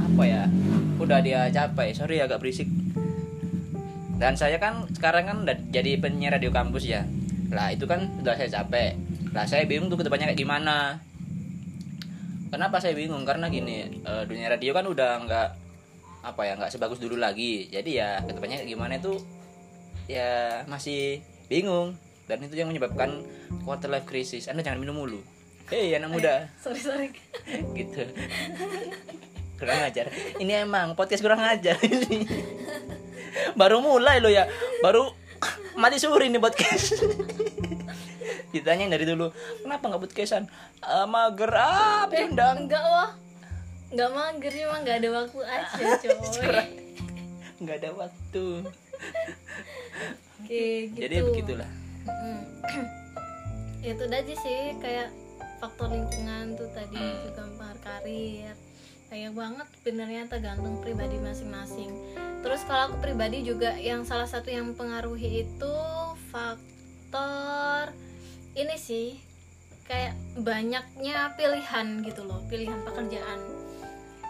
apa 0.00 0.22
ya? 0.24 0.42
Udah 0.96 1.20
dia 1.20 1.46
capai. 1.52 1.92
Sorry 1.92 2.24
agak 2.24 2.40
berisik. 2.40 2.68
Dan 4.16 4.32
saya 4.32 4.56
kan 4.56 4.88
sekarang 4.96 5.28
kan 5.28 5.36
udah 5.44 5.56
jadi 5.68 6.00
penyiar 6.00 6.40
radio 6.40 6.48
kampus 6.48 6.88
ya. 6.88 7.04
Lah 7.52 7.68
itu 7.70 7.84
kan 7.84 8.08
udah 8.24 8.32
saya 8.34 8.48
capek 8.48 8.96
lah 9.36 9.44
saya 9.44 9.68
bingung 9.68 9.92
tuh 9.92 10.00
ke 10.00 10.04
depannya 10.08 10.32
kayak 10.32 10.40
gimana 10.40 10.96
kenapa 12.50 12.82
saya 12.82 12.94
bingung? 12.94 13.22
Karena 13.26 13.46
gini 13.50 14.02
eh, 14.02 14.22
dunia 14.26 14.50
radio 14.52 14.72
kan 14.74 14.86
udah 14.86 15.10
nggak 15.26 15.48
apa 16.26 16.42
ya 16.42 16.52
nggak 16.58 16.72
sebagus 16.72 16.98
dulu 16.98 17.18
lagi. 17.18 17.70
Jadi 17.70 17.98
ya 17.98 18.22
ke 18.22 18.34
depannya 18.34 18.66
gimana 18.66 18.98
itu 18.98 19.18
ya 20.10 20.62
masih 20.70 21.22
bingung. 21.46 21.94
Dan 22.26 22.42
itu 22.42 22.58
yang 22.58 22.74
menyebabkan 22.74 23.22
quarter 23.62 23.86
life 23.86 24.06
crisis. 24.06 24.50
Anda 24.50 24.66
jangan 24.66 24.82
minum 24.82 24.98
mulu. 24.98 25.22
Hei 25.70 25.94
anak 25.94 26.10
muda. 26.10 26.50
Sorry 26.58 26.82
sorry. 26.82 27.08
Gitu. 27.78 28.02
Kurang 29.56 29.80
ajar. 29.86 30.10
Ini 30.36 30.66
emang 30.66 30.98
podcast 30.98 31.22
kurang 31.22 31.42
ajar 31.42 31.78
ini. 31.82 32.26
Baru 33.54 33.78
mulai 33.78 34.18
lo 34.18 34.26
ya. 34.26 34.50
Baru 34.82 35.10
mati 35.76 36.00
suri 36.00 36.32
nih 36.32 36.40
podcast 36.40 36.96
ditanya 38.54 38.94
dari 38.94 39.04
dulu 39.08 39.30
kenapa 39.62 39.84
nggak 39.90 40.02
podcastan? 40.06 40.44
"Ah, 40.82 41.06
mager. 41.08 41.50
Ah 41.50 42.06
eh, 42.10 42.26
enggak 42.30 42.84
wah 42.84 43.10
enggak 43.90 44.10
mager 44.12 44.52
emang 44.54 44.80
enggak 44.82 44.96
ada 45.02 45.08
waktu 45.22 45.40
aja 45.42 45.84
coy. 46.34 46.66
Nggak 47.62 47.76
ada 47.82 47.90
waktu. 47.96 48.46
Oke 50.42 50.66
gitu. 50.92 51.00
jadi 51.00 51.16
begitulah. 51.24 51.70
Mm. 52.06 52.42
Ya, 53.82 53.94
itu 53.94 54.04
aja 54.06 54.34
sih 54.34 54.60
kayak 54.82 55.08
faktor 55.62 55.90
lingkungan 55.90 56.58
tuh 56.58 56.68
tadi 56.74 57.02
juga 57.26 57.46
mempengaruhi 57.46 57.82
karir. 57.82 58.54
Banyak 59.06 59.32
banget 59.38 59.66
sebenarnya 59.78 60.22
tergantung 60.26 60.82
pribadi 60.82 61.16
masing-masing. 61.22 61.90
Terus 62.42 62.62
kalau 62.66 62.90
aku 62.90 62.96
pribadi 63.02 63.46
juga 63.46 63.74
yang 63.78 64.02
salah 64.02 64.26
satu 64.26 64.50
yang 64.50 64.74
mempengaruhi 64.74 65.46
itu 65.46 65.74
faktor 66.30 67.94
ini 68.56 68.76
sih 68.80 69.20
kayak 69.84 70.16
banyaknya 70.40 71.36
pilihan 71.36 72.00
gitu 72.02 72.24
loh 72.24 72.40
pilihan 72.48 72.80
pekerjaan. 72.82 73.38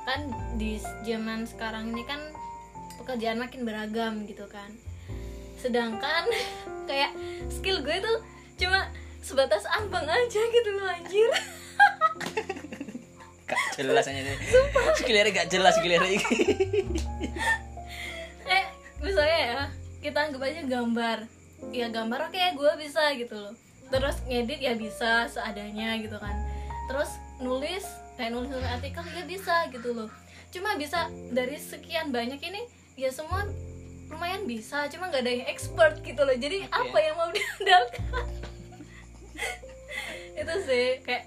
Kan 0.03 0.21
di 0.59 0.83
zaman 1.07 1.47
sekarang 1.47 1.95
ini 1.95 2.03
kan 2.03 2.19
pekerjaan 3.01 3.39
makin 3.39 3.63
beragam 3.63 4.27
gitu 4.27 4.45
kan. 4.51 4.75
Sedangkan 5.63 6.27
kayak 6.91 7.15
skill 7.49 7.81
gue 7.87 8.03
tuh 8.03 8.19
cuma 8.59 8.91
sebatas 9.23 9.63
ambang 9.79 10.05
aja 10.05 10.43
gitu 10.43 10.71
loh 10.75 10.91
anjir. 10.91 11.31
Gak 13.47 13.79
jelas 13.79 14.11
aja 14.11 14.27
nih 14.27 14.35
skillernya 14.99 15.33
gak 15.39 15.49
jelas 15.55 15.79
skillernya 15.79 16.19
eh 18.59 18.65
misalnya 18.99 19.39
ya 19.39 19.61
kita 20.03 20.19
anggap 20.19 20.43
aja 20.51 20.67
gambar. 20.67 21.19
Ya 21.71 21.87
gambar 21.95 22.27
oke 22.27 22.43
gue 22.59 22.73
bisa 22.83 23.15
gitu 23.15 23.39
loh 23.39 23.55
terus 23.91 24.17
ngedit 24.27 24.61
ya 24.61 24.75
bisa 24.75 25.31
seadanya 25.31 25.99
gitu 26.03 26.17
kan. 26.19 26.35
Terus 26.91 27.11
nulis 27.39 27.85
kayak 28.17 28.33
nulis 28.33 28.49
nulis 28.51 28.69
artikel 28.69 29.05
ya 29.15 29.23
bisa 29.27 29.69
gitu 29.71 29.95
loh. 29.95 30.11
Cuma 30.51 30.75
bisa 30.75 31.11
dari 31.31 31.59
sekian 31.61 32.11
banyak 32.11 32.41
ini 32.41 32.67
ya 32.97 33.13
semua 33.13 33.45
lumayan 34.07 34.47
bisa 34.47 34.87
cuma 34.89 35.11
nggak 35.11 35.23
ada 35.23 35.33
yang 35.33 35.47
expert 35.51 36.01
gitu 36.03 36.23
loh. 36.23 36.37
Jadi 36.37 36.67
apa 36.71 36.99
yang 36.99 37.15
mau 37.19 37.31
diandalkan? 37.37 38.05
Itu 40.37 40.55
sih 40.65 41.01
kayak 41.05 41.25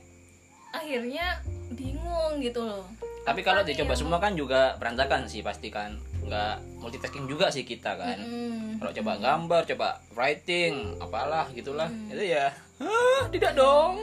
akhirnya 0.69 1.41
bingung 1.73 2.41
gitu 2.41 2.61
loh 2.61 2.85
tapi 3.29 3.45
kalau 3.45 3.61
dicoba 3.61 3.93
semua 3.93 4.17
kan 4.17 4.33
juga 4.33 4.73
berantakan 4.81 5.29
sih 5.29 5.45
pasti 5.45 5.69
kan. 5.69 6.01
Nggak 6.25 6.81
multitasking 6.81 7.29
juga 7.29 7.53
sih 7.53 7.61
kita 7.61 7.93
kan. 7.93 8.17
Mm-mm. 8.17 8.81
kalau 8.81 8.89
coba 8.89 9.11
gambar 9.21 9.61
coba 9.69 9.87
writing 10.17 10.97
apalah 10.97 11.45
gitulah. 11.53 11.85
Hmm. 11.85 12.09
itu 12.09 12.33
ya 12.33 12.49
"Hah, 12.81 13.29
tidak 13.29 13.53
dong. 13.53 14.01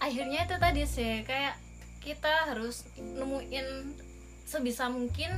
Akhirnya 0.00 0.48
itu 0.48 0.56
tadi 0.56 0.82
sih 0.88 1.20
kayak 1.28 1.60
kita 2.00 2.48
harus 2.48 2.88
nemuin 2.96 3.92
sebisa 4.48 4.88
mungkin 4.88 5.28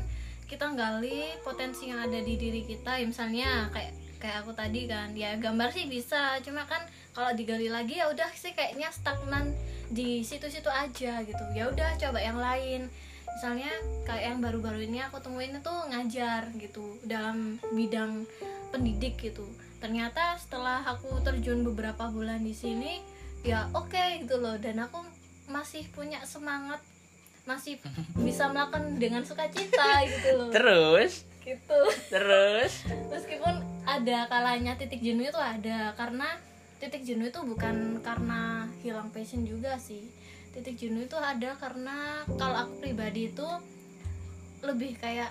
kita 0.47 0.71
gali 0.79 1.35
potensi 1.43 1.91
yang 1.91 1.99
ada 2.07 2.23
di 2.23 2.39
diri 2.39 2.63
kita. 2.63 3.03
Ya 3.03 3.11
misalnya 3.11 3.75
kayak 3.75 3.91
kayak 4.25 4.41
aku 4.41 4.57
tadi 4.57 4.89
kan 4.89 5.13
ya 5.13 5.37
gambar 5.37 5.69
sih 5.69 5.85
bisa 5.85 6.41
cuma 6.41 6.65
kan 6.65 6.81
kalau 7.13 7.37
digali 7.37 7.69
lagi 7.69 8.01
ya 8.01 8.09
udah 8.09 8.33
sih 8.33 8.57
kayaknya 8.57 8.89
stagnan 8.89 9.53
di 9.93 10.25
situ-situ 10.25 10.73
aja 10.73 11.21
gitu. 11.29 11.45
Ya 11.53 11.69
udah 11.69 12.01
coba 12.01 12.25
yang 12.25 12.41
lain. 12.41 12.89
Misalnya 13.37 13.69
kayak 14.09 14.25
yang 14.33 14.41
baru-baru 14.41 14.89
ini 14.89 15.05
aku 15.05 15.21
temuin 15.21 15.61
itu 15.61 15.75
ngajar 15.93 16.49
gitu 16.57 16.97
dalam 17.05 17.61
bidang 17.77 18.25
pendidik 18.73 19.21
gitu. 19.21 19.45
Ternyata 19.85 20.41
setelah 20.41 20.81
aku 20.89 21.21
terjun 21.21 21.61
beberapa 21.61 22.09
bulan 22.09 22.41
di 22.41 22.57
sini 22.57 23.05
ya 23.45 23.69
oke 23.77 24.25
gitu 24.25 24.41
loh. 24.41 24.57
Dan 24.57 24.81
aku 24.81 25.05
masih 25.53 25.85
punya 25.93 26.25
semangat 26.25 26.81
masih 27.45 27.77
bisa 28.17 28.49
melakukan 28.49 28.97
dengan 28.97 29.21
sukacita 29.21 30.01
gitu 30.09 30.31
loh. 30.33 30.49
Terus 30.49 31.29
gitu. 31.45 31.81
Terus? 32.09 32.89
Meskipun 33.13 33.55
ada 33.85 34.27
kalanya 34.33 34.75
titik 34.81 35.05
jenuh 35.05 35.29
itu 35.29 35.39
ada 35.39 35.93
karena 35.95 36.41
titik 36.81 37.05
jenuh 37.05 37.29
itu 37.29 37.41
bukan 37.45 38.01
karena 38.01 38.67
hilang 38.81 39.13
passion 39.13 39.45
juga 39.45 39.77
sih. 39.77 40.09
Titik 40.57 40.81
jenuh 40.81 41.05
itu 41.05 41.17
ada 41.21 41.55
karena 41.61 42.25
kalau 42.41 42.57
aku 42.67 42.81
pribadi 42.81 43.29
itu 43.31 43.49
lebih 44.65 44.97
kayak 44.97 45.31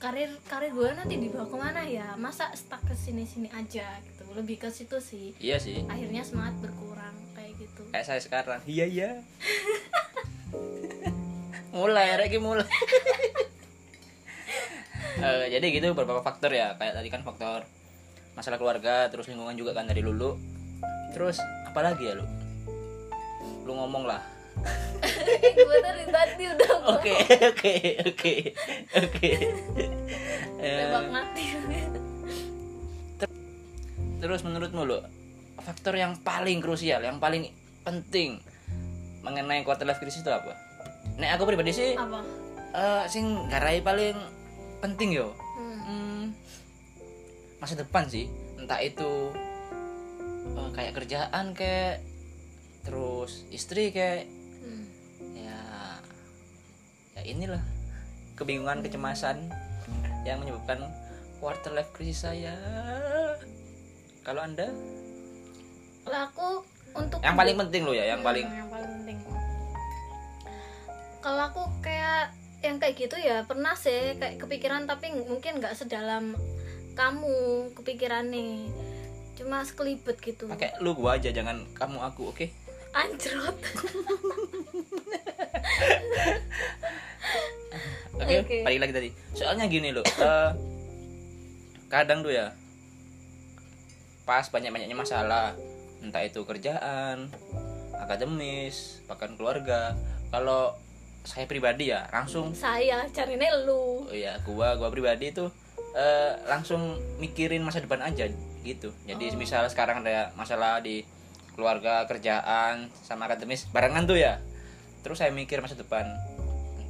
karir 0.00 0.34
karir 0.50 0.74
gue 0.74 0.88
nanti 0.96 1.14
dibawa 1.20 1.46
ke 1.46 1.56
mana 1.60 1.82
ya? 1.84 2.16
Masa 2.16 2.48
stuck 2.56 2.82
ke 2.88 2.96
sini 2.96 3.28
sini 3.28 3.52
aja 3.52 4.00
gitu. 4.02 4.24
Lebih 4.32 4.66
ke 4.66 4.68
situ 4.72 4.98
sih. 4.98 5.36
Iya 5.38 5.60
sih. 5.60 5.84
Akhirnya 5.86 6.24
semangat 6.24 6.56
berkurang 6.64 7.14
kayak 7.36 7.52
gitu. 7.60 7.84
Kayak 7.92 8.06
saya 8.08 8.20
sekarang. 8.24 8.60
Iya 8.64 8.86
iya. 8.88 9.10
Mulai 11.72 12.20
Reki 12.20 12.36
mulai 12.36 12.68
Eh, 15.20 15.46
jadi 15.52 15.66
gitu 15.68 15.92
beberapa 15.92 16.24
faktor 16.24 16.54
ya. 16.54 16.72
Kayak 16.80 17.02
tadi 17.02 17.08
kan 17.12 17.20
faktor 17.20 17.68
masalah 18.32 18.56
keluarga 18.56 19.12
terus 19.12 19.28
lingkungan 19.28 19.52
juga 19.58 19.76
kan 19.76 19.84
dari 19.84 20.00
lulu. 20.00 20.40
Terus 21.12 21.36
apa 21.68 21.84
lagi 21.84 22.08
ya 22.08 22.16
lu? 22.16 22.24
Lu 23.68 23.72
ngomong 23.76 24.08
lah. 24.08 24.22
Gue 25.68 25.78
dari 25.80 26.04
tadi 26.08 26.44
udah 26.44 26.72
oke 26.96 27.12
oke 27.52 27.74
oke 28.12 28.34
oke. 29.00 29.30
Eh, 30.62 30.78
tembak 30.78 31.06
mati. 31.10 31.44
terus 34.22 34.46
menurutmu 34.46 34.86
lo 34.86 35.02
faktor 35.58 35.98
yang 35.98 36.14
paling 36.22 36.62
krusial 36.62 37.02
yang 37.02 37.18
paling 37.18 37.50
penting 37.82 38.38
mengenai 39.26 39.66
quarter 39.66 39.82
life 39.82 39.98
crisis 39.98 40.22
itu 40.22 40.30
apa? 40.30 40.54
Nek 41.18 41.34
aku 41.34 41.50
pribadi 41.50 41.74
sih 41.74 41.98
apa? 41.98 42.22
eh 42.72 43.04
sing 43.10 43.50
garai 43.50 43.82
paling 43.82 44.14
penting 44.82 45.14
yo. 45.14 45.30
Hmm. 45.56 45.78
Hmm, 45.82 46.22
masa 47.56 47.78
depan 47.78 48.04
sih 48.06 48.26
entah 48.58 48.82
itu 48.82 49.30
eh, 50.52 50.70
kayak 50.74 50.92
kerjaan 50.94 51.54
kayak 51.54 52.02
terus 52.82 53.46
istri 53.48 53.94
kayak 53.94 54.26
Hmm. 54.62 54.86
ya 55.34 55.58
ya 57.14 57.22
inilah 57.24 57.62
kebingungan 58.34 58.82
kecemasan 58.82 59.50
yang 60.22 60.38
menyebabkan 60.38 60.86
quarter 61.38 61.74
life 61.74 61.90
crisis 61.90 62.22
saya. 62.22 62.54
Kalau 64.22 64.38
anda? 64.38 64.70
Lah 66.06 66.30
aku 66.30 66.62
untuk 66.94 67.18
yang 67.22 67.34
paling 67.34 67.58
penting 67.58 67.82
lo 67.82 67.90
ya 67.90 68.14
yang 68.14 68.22
Hmm, 68.22 68.28
paling 68.30 68.46
yang 68.46 68.70
paling 68.70 68.90
penting. 68.98 69.18
Kalau 71.18 71.42
aku 71.50 71.62
kayak 71.82 72.34
yang 72.62 72.78
kayak 72.78 72.94
gitu 72.94 73.18
ya 73.18 73.42
pernah 73.42 73.74
sih 73.74 74.14
kayak 74.16 74.38
kepikiran 74.38 74.86
tapi 74.86 75.10
mungkin 75.10 75.58
nggak 75.58 75.74
sedalam 75.74 76.38
kamu 76.94 77.68
kepikiran 77.74 78.30
nih 78.30 78.70
cuma 79.34 79.64
sekelibet 79.66 80.20
gitu. 80.22 80.46
Pakai 80.46 80.78
lu 80.78 80.94
gua 80.94 81.18
aja 81.18 81.34
jangan 81.34 81.66
kamu 81.74 81.98
aku 81.98 82.30
oke? 82.30 82.46
Anjrot. 82.92 83.58
Oke 88.22 88.44
Oke. 88.44 88.58
balik 88.62 88.86
lagi 88.86 88.92
tadi. 88.94 89.10
Soalnya 89.34 89.66
gini 89.66 89.90
loh 89.90 90.04
eh, 90.04 90.50
kadang 91.90 92.22
tuh 92.22 92.30
ya 92.30 92.54
pas 94.22 94.46
banyak 94.46 94.70
banyaknya 94.70 94.94
masalah 94.94 95.58
entah 95.98 96.22
itu 96.22 96.46
kerjaan 96.46 97.26
akademis 97.98 99.02
bahkan 99.10 99.34
keluarga 99.34 99.98
kalau 100.30 100.78
saya 101.22 101.46
pribadi 101.46 101.88
ya 101.88 102.06
langsung 102.08 102.50
saya 102.52 103.06
carinya 103.08 103.46
lu. 103.62 104.04
Oh 104.04 104.12
ya 104.12 104.36
gua 104.42 104.74
gua 104.74 104.88
pribadi 104.88 105.30
itu 105.30 105.46
eh, 105.92 106.32
langsung 106.44 106.80
mikirin 107.16 107.62
masa 107.62 107.78
depan 107.78 108.00
aja 108.00 108.26
gitu. 108.62 108.90
Jadi 109.04 109.24
Oh. 109.28 109.36
misal 109.36 109.66
sekarang 109.66 110.00
ada 110.00 110.30
masalah 110.32 110.78
di 110.78 111.02
keluarga 111.52 112.06
kerjaan 112.06 112.88
sama 112.98 113.26
akademis 113.26 113.68
barengan 113.68 114.02
tuh 114.02 114.16
ya. 114.16 114.40
Terus 115.02 115.18
saya 115.18 115.30
mikir 115.30 115.58
masa 115.58 115.74
depan 115.74 116.06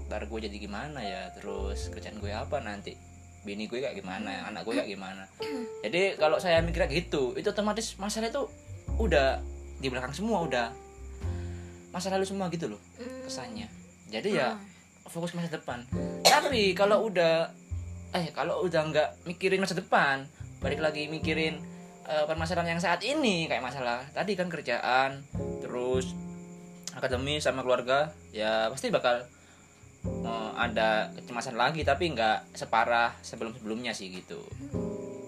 ntar 0.06 0.24
gue 0.24 0.38
jadi 0.40 0.56
gimana 0.58 1.00
ya? 1.00 1.32
Terus 1.32 1.88
kerjaan 1.88 2.16
gue 2.16 2.28
apa 2.28 2.60
nanti? 2.60 2.94
Bini 3.42 3.66
gue 3.66 3.80
kayak 3.80 3.96
gimana? 3.96 4.46
Anak 4.46 4.62
gue 4.62 4.76
kayak 4.76 4.86
gimana? 4.86 5.24
Jadi 5.82 6.14
kalau 6.14 6.36
saya 6.36 6.60
mikir 6.60 6.84
gitu 6.86 7.34
itu 7.34 7.48
otomatis 7.48 7.96
masalah 7.96 8.28
itu 8.28 8.46
udah 8.94 9.40
di 9.76 9.88
belakang 9.88 10.12
semua 10.12 10.40
udah 10.40 10.70
masa 11.90 12.08
lalu 12.08 12.22
semua 12.22 12.46
gitu 12.48 12.68
loh 12.68 12.80
Hmm. 12.94 13.24
kesannya 13.26 13.66
jadi 14.12 14.28
ya 14.30 14.48
Ah. 14.52 14.56
fokus 15.08 15.32
masa 15.32 15.48
depan 15.50 15.82
tapi 16.22 16.76
kalau 16.76 17.08
udah 17.08 17.48
eh 18.12 18.28
kalau 18.30 18.62
udah 18.62 18.82
nggak 18.86 19.08
mikirin 19.24 19.58
masa 19.58 19.72
depan 19.72 20.28
balik 20.60 20.78
lagi 20.78 21.08
mikirin 21.08 21.58
eh, 22.04 22.24
permasalahan 22.24 22.76
yang 22.76 22.82
saat 22.82 23.00
ini 23.00 23.48
kayak 23.48 23.64
masalah 23.64 24.04
tadi 24.12 24.36
kan 24.36 24.46
kerjaan 24.46 25.24
terus 25.58 26.12
akademi 26.92 27.40
sama 27.40 27.64
keluarga 27.64 28.12
ya 28.30 28.68
pasti 28.68 28.92
bakal 28.92 29.24
eh, 30.04 30.50
ada 30.54 31.08
kecemasan 31.16 31.56
lagi 31.56 31.82
tapi 31.82 32.12
nggak 32.12 32.52
separah 32.52 33.16
sebelum 33.20 33.56
sebelumnya 33.56 33.90
sih 33.90 34.12
gitu 34.12 34.38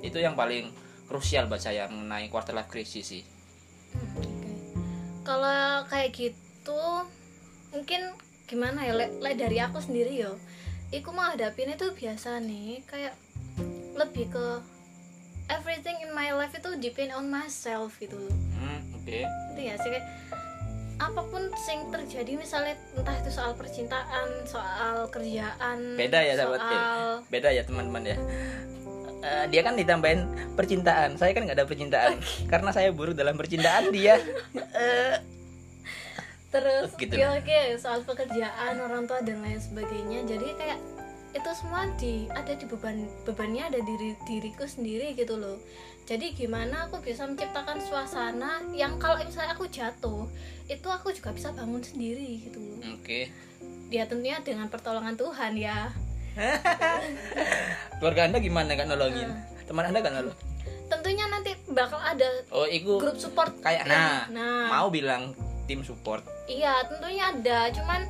itu 0.05 0.21
yang 0.21 0.37
paling 0.37 0.69
krusial 1.05 1.49
buat 1.49 1.59
saya 1.59 1.89
mengenai 1.89 2.29
quarter 2.29 2.53
life 2.53 2.69
crisis 2.69 3.09
sih 3.09 3.25
Hmm. 3.95 4.19
Kalau 5.23 5.55
kayak 5.87 6.11
gitu 6.11 6.83
mungkin 7.71 8.11
gimana 8.45 8.83
ya 8.83 8.93
le, 8.93 9.07
le 9.19 9.31
dari 9.35 9.59
aku 9.59 9.79
sendiri 9.79 10.15
yo. 10.17 10.37
Iku 10.91 11.11
menghadapin 11.11 11.71
itu 11.71 11.91
biasa 11.91 12.39
nih 12.39 12.85
kayak 12.85 13.15
lebih 13.95 14.29
ke 14.29 14.47
everything 15.49 15.97
in 16.01 16.11
my 16.11 16.31
life 16.31 16.53
itu 16.53 16.71
depend 16.79 17.11
on 17.11 17.27
myself 17.27 17.97
gitu 17.99 18.15
loh. 18.15 18.35
hmm, 18.55 18.81
oke 18.95 19.19
Itu 19.53 19.61
ya 19.61 19.75
sih 19.77 19.91
kayak 19.91 20.07
apa 20.95 21.21
pun 21.27 21.51
yang 21.51 21.91
terjadi 21.91 22.33
misalnya 22.39 22.79
entah 22.95 23.19
itu 23.19 23.27
soal 23.29 23.53
percintaan, 23.59 24.29
soal 24.47 25.11
kerjaan, 25.11 25.99
Beda 25.99 26.23
ya, 26.23 26.39
sahabat 26.39 26.61
P. 26.61 26.71
soal 26.71 27.05
beda 27.27 27.49
ya 27.51 27.63
teman-teman 27.63 28.03
ya 28.07 28.17
Eh, 29.25 29.45
dia 29.49 29.65
kan 29.65 29.73
ditambahin 29.73 30.21
percintaan 30.53 31.17
saya 31.17 31.33
kan 31.33 31.49
nggak 31.49 31.57
ada 31.57 31.65
percintaan 31.65 32.21
karena 32.53 32.71
saya 32.71 32.93
buruk 32.93 33.17
dalam 33.17 33.35
percintaan 33.35 33.89
dia 33.89 34.21
Eh, 34.77 35.17
terus 36.55 36.95
Gitu 36.95 37.11
ya 37.13 37.35
oke 37.35 37.61
soal 37.77 38.01
pekerjaan 38.03 38.79
orang 38.79 39.05
tua 39.05 39.19
dan 39.21 39.43
lain 39.43 39.59
sebagainya. 39.59 40.23
Jadi 40.25 40.49
kayak 40.55 40.79
itu 41.35 41.51
semua 41.51 41.91
di 41.99 42.31
ada 42.31 42.55
di 42.55 42.63
beban 42.63 42.95
bebannya 43.27 43.67
ada 43.67 43.81
diri 43.81 44.15
diriku 44.25 44.63
sendiri 44.65 45.13
gitu 45.13 45.35
loh. 45.35 45.59
Jadi 46.05 46.31
gimana 46.31 46.87
aku 46.87 47.01
bisa 47.01 47.25
menciptakan 47.25 47.81
suasana 47.81 48.63
yang 48.71 48.97
kalau 48.97 49.19
misalnya 49.19 49.51
aku 49.51 49.67
jatuh 49.67 50.31
itu 50.65 50.87
aku 50.87 51.11
juga 51.11 51.33
bisa 51.33 51.51
bangun 51.51 51.83
sendiri 51.83 52.39
gitu 52.41 52.61
loh. 52.61 52.79
Oke. 52.95 53.35
Ya 53.91 54.07
tentunya 54.07 54.39
dengan 54.41 54.71
pertolongan 54.71 55.17
Tuhan 55.17 55.59
ya. 55.59 55.91
Keluarga 57.99 58.23
anda 58.27 58.39
gimana 58.39 58.75
kan 58.75 58.87
nolongin? 58.87 59.31
Teman 59.65 59.85
anda 59.87 60.01
kan 60.03 60.13
nolong? 60.15 60.37
Tentunya 60.85 61.25
nanti 61.27 61.51
bakal 61.67 61.99
ada 61.99 62.29
oh 62.53 62.69
itu 62.69 63.01
grup 63.01 63.17
support. 63.17 63.51
kayak 63.59 63.89
yang- 63.89 64.31
nah, 64.31 64.69
mau 64.71 64.89
bilang 64.93 65.33
tim 65.65 65.81
support 65.81 66.21
Iya, 66.45 66.85
tentunya 66.89 67.33
ada. 67.33 67.73
Cuman 67.73 68.05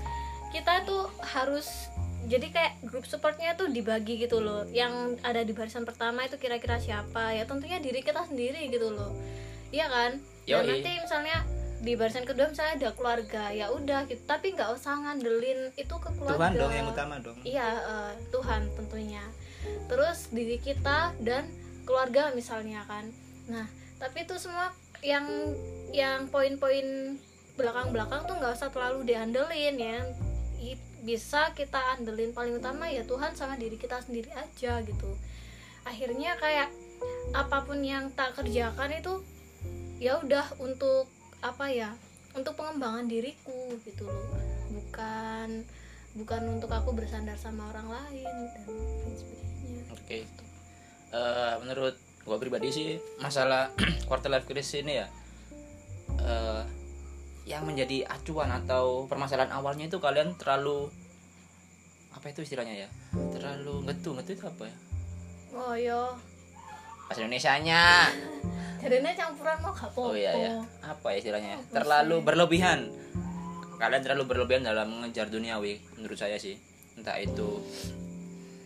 kita 0.51 0.87
tuh 0.87 1.11
harus 1.23 1.91
jadi 2.25 2.49
kayak 2.49 2.73
grup 2.89 3.05
supportnya 3.05 3.53
tuh 3.55 3.69
dibagi 3.69 4.17
gitu 4.17 4.41
loh. 4.41 4.65
Yang 4.73 5.21
ada 5.21 5.45
di 5.45 5.53
barisan 5.53 5.85
pertama 5.85 6.25
itu 6.25 6.41
kira-kira 6.41 6.81
siapa? 6.81 7.37
Ya 7.37 7.45
tentunya 7.45 7.79
diri 7.79 8.01
kita 8.01 8.25
sendiri 8.25 8.71
gitu 8.73 8.91
loh. 8.91 9.13
Iya 9.71 9.87
kan? 9.91 10.11
Dan 10.47 10.65
Yoi. 10.65 10.69
nanti 10.81 10.91
misalnya 11.01 11.39
di 11.85 11.93
barisan 12.01 12.25
kedua 12.25 12.49
misalnya 12.49 12.75
ada 12.81 12.91
keluarga, 12.97 13.53
ya 13.53 13.69
udah 13.69 14.09
gitu. 14.09 14.25
Tapi 14.25 14.57
nggak 14.57 14.73
usah 14.73 15.05
ngandelin 15.05 15.75
itu 15.77 15.95
ke 16.01 16.11
keluarga. 16.17 16.39
Tuhan 16.41 16.53
dong 16.57 16.73
yang 16.73 16.89
utama 16.89 17.15
dong 17.21 17.37
Iya, 17.45 17.69
eh, 17.69 18.13
Tuhan 18.33 18.63
tentunya. 18.73 19.25
Terus 19.89 20.33
diri 20.33 20.57
kita 20.57 21.13
dan 21.21 21.45
keluarga 21.85 22.33
misalnya 22.33 22.89
kan. 22.89 23.13
Nah, 23.53 23.69
tapi 24.01 24.25
itu 24.25 24.41
semua 24.41 24.73
yang 25.05 25.29
yang 25.93 26.33
poin-poin 26.33 27.21
belakang-belakang 27.55 28.27
tuh 28.27 28.35
nggak 28.39 28.55
usah 28.55 28.71
terlalu 28.71 29.09
diandelin 29.09 29.77
ya. 29.79 29.99
Bisa 31.05 31.53
kita 31.53 32.01
andelin 32.01 32.33
paling 32.33 32.57
utama 32.57 32.89
ya 32.89 33.05
Tuhan 33.05 33.37
sama 33.37 33.61
diri 33.61 33.77
kita 33.77 34.01
sendiri 34.01 34.33
aja 34.33 34.81
gitu. 34.81 35.11
Akhirnya 35.85 36.35
kayak 36.41 36.73
apa 37.37 37.65
pun 37.69 37.85
yang 37.85 38.09
tak 38.17 38.33
kerjakan 38.41 38.89
itu 38.97 39.21
ya 40.01 40.19
udah 40.19 40.57
untuk 40.59 41.07
apa 41.45 41.69
ya? 41.69 41.93
Untuk 42.35 42.57
pengembangan 42.59 43.07
diriku 43.07 43.77
gitu 43.85 44.09
loh. 44.09 44.33
Bukan 44.73 45.63
bukan 46.15 46.43
untuk 46.47 46.71
aku 46.71 46.95
bersandar 46.95 47.35
sama 47.35 47.75
orang 47.75 47.91
lain 47.91 48.35
dan 48.55 48.65
lain 48.71 49.15
sebagainya 49.19 49.83
oke 49.91 50.19
Eh, 51.15 51.55
menurut 51.63 51.95
gua 52.27 52.43
pribadi 52.43 52.75
sih 52.75 52.99
masalah 53.23 53.71
quarter 54.11 54.27
life 54.35 54.51
crisis 54.51 54.83
ini 54.83 54.99
ya 54.99 55.07
eh, 56.19 56.63
yang 57.45 57.69
menjadi 57.69 58.09
acuan 58.09 58.49
atau 58.49 59.05
permasalahan 59.05 59.53
awalnya 59.53 59.89
itu 59.89 60.01
kalian 60.01 60.33
terlalu 60.41 60.89
apa 62.15 62.33
itu 62.33 62.41
istilahnya 62.41 62.89
ya? 62.89 62.89
Terlalu 63.37 63.85
ngetu 63.85 64.17
ngetu 64.17 64.31
itu 64.33 64.45
apa 64.49 64.65
ya? 64.65 64.77
Oh 65.53 65.75
yo 65.77 66.03
bahasa 67.05 67.21
Indonesianya. 67.21 68.09
Jadinya 68.85 69.13
campuran 69.17 69.57
mau 69.65 69.73
gak 69.73 69.97
oh 69.97 70.13
iya 70.17 70.33
ya 70.33 70.53
apa 70.81 71.13
ya 71.13 71.17
istilahnya? 71.21 71.61
Apa 71.61 71.85
terlalu 71.85 72.17
sih? 72.17 72.25
berlebihan. 72.25 72.79
Kalian 73.77 74.01
terlalu 74.01 74.25
berlebihan 74.25 74.63
dalam 74.65 74.89
mengejar 74.89 75.29
duniawi 75.29 75.85
menurut 76.01 76.17
saya 76.17 76.41
sih. 76.41 76.57
Entah 76.97 77.21
itu 77.21 77.61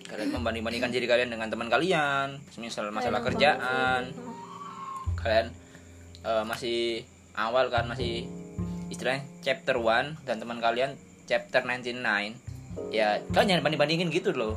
kalian 0.07 0.33
membanding-bandingkan 0.39 0.95
diri 0.95 1.05
kalian 1.05 1.29
dengan 1.29 1.51
teman 1.51 1.67
kalian 1.67 2.39
misal 2.63 2.95
masalah 2.95 3.21
kerjaan. 3.27 4.15
kalian 5.19 5.51
eh, 6.23 6.45
masih 6.47 7.03
awal 7.35 7.67
kan 7.75 7.91
masih 7.91 8.31
istilahnya 8.89 9.25
chapter 9.45 9.77
1 9.77 10.25
dan 10.25 10.37
teman 10.41 10.59
kalian 10.59 10.97
chapter 11.29 11.61
99 11.61 12.49
ya 12.89 13.21
kalian 13.33 13.49
jangan 13.57 13.63
banding-bandingin 13.65 14.09
gitu 14.09 14.33
loh. 14.33 14.57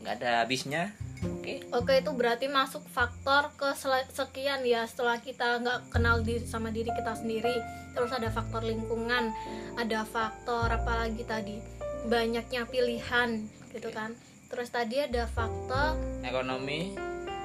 Nggak 0.00 0.14
ada 0.22 0.30
habisnya. 0.44 0.94
Oke. 1.20 1.60
Oke 1.76 2.00
itu 2.00 2.10
berarti 2.16 2.48
masuk 2.48 2.80
faktor 2.88 3.52
ke 3.60 3.68
sekian 4.08 4.64
ya 4.64 4.88
setelah 4.88 5.20
kita 5.20 5.60
nggak 5.60 5.92
kenal 5.92 6.24
diri 6.24 6.44
sama 6.48 6.72
diri 6.72 6.88
kita 6.88 7.12
sendiri. 7.12 7.60
Terus 7.92 8.08
ada 8.14 8.32
faktor 8.32 8.64
lingkungan 8.64 9.28
ada 9.76 10.00
faktor 10.08 10.72
apa 10.72 11.04
lagi 11.06 11.20
tadi? 11.28 11.60
Banyaknya 12.08 12.64
pilihan 12.64 13.44
gitu 13.76 13.92
kan? 13.92 14.16
Terus 14.48 14.72
tadi 14.72 15.04
ada 15.04 15.28
faktor 15.28 16.00
ekonomi. 16.24 16.96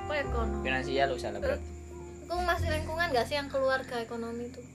Apa 0.08 0.24
ekonomi? 0.24 0.64
Finansial 0.64 1.12
usaha 1.12 1.36
berarti 1.36 1.76
Aku 2.26 2.42
masih 2.42 2.74
lingkungan 2.74 3.14
gak 3.14 3.30
sih 3.30 3.38
yang 3.38 3.46
keluarga 3.54 4.02
ekonomi 4.02 4.50
itu? 4.50 4.58
eh 4.58 4.75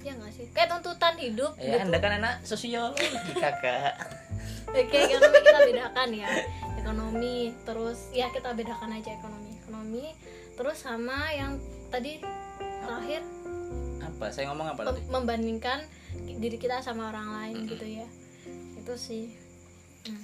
ya 0.00 0.12
nggak 0.16 0.32
sih 0.32 0.46
kayak 0.56 0.68
tuntutan 0.72 1.14
hidup 1.20 1.52
ya 1.60 1.76
gitu 1.76 1.84
anda 1.88 1.98
kan 2.00 2.12
anak 2.20 2.34
sosiologi 2.44 3.04
kakak 3.36 3.94
Oke, 4.70 5.02
ekonomi 5.02 5.38
kita 5.42 5.60
bedakan 5.66 6.08
ya. 6.14 6.30
Ekonomi, 6.78 7.50
terus 7.66 8.06
ya 8.14 8.30
kita 8.30 8.54
bedakan 8.54 8.94
aja 8.94 9.18
ekonomi. 9.18 9.58
Ekonomi, 9.66 10.14
terus 10.54 10.78
sama 10.86 11.26
yang 11.34 11.58
tadi 11.90 12.22
terakhir 12.86 13.22
apa 13.98 14.30
saya 14.30 14.46
ngomong 14.54 14.70
apa 14.70 14.80
tadi 14.86 15.02
membandingkan 15.10 15.82
diri 16.38 16.54
kita 16.54 16.78
sama 16.86 17.10
orang 17.10 17.28
lain 17.34 17.54
Mm-mm. 17.66 17.70
gitu 17.74 17.86
ya. 17.98 18.06
Itu 18.78 18.94
sih. 18.94 19.34
Hmm. 20.06 20.22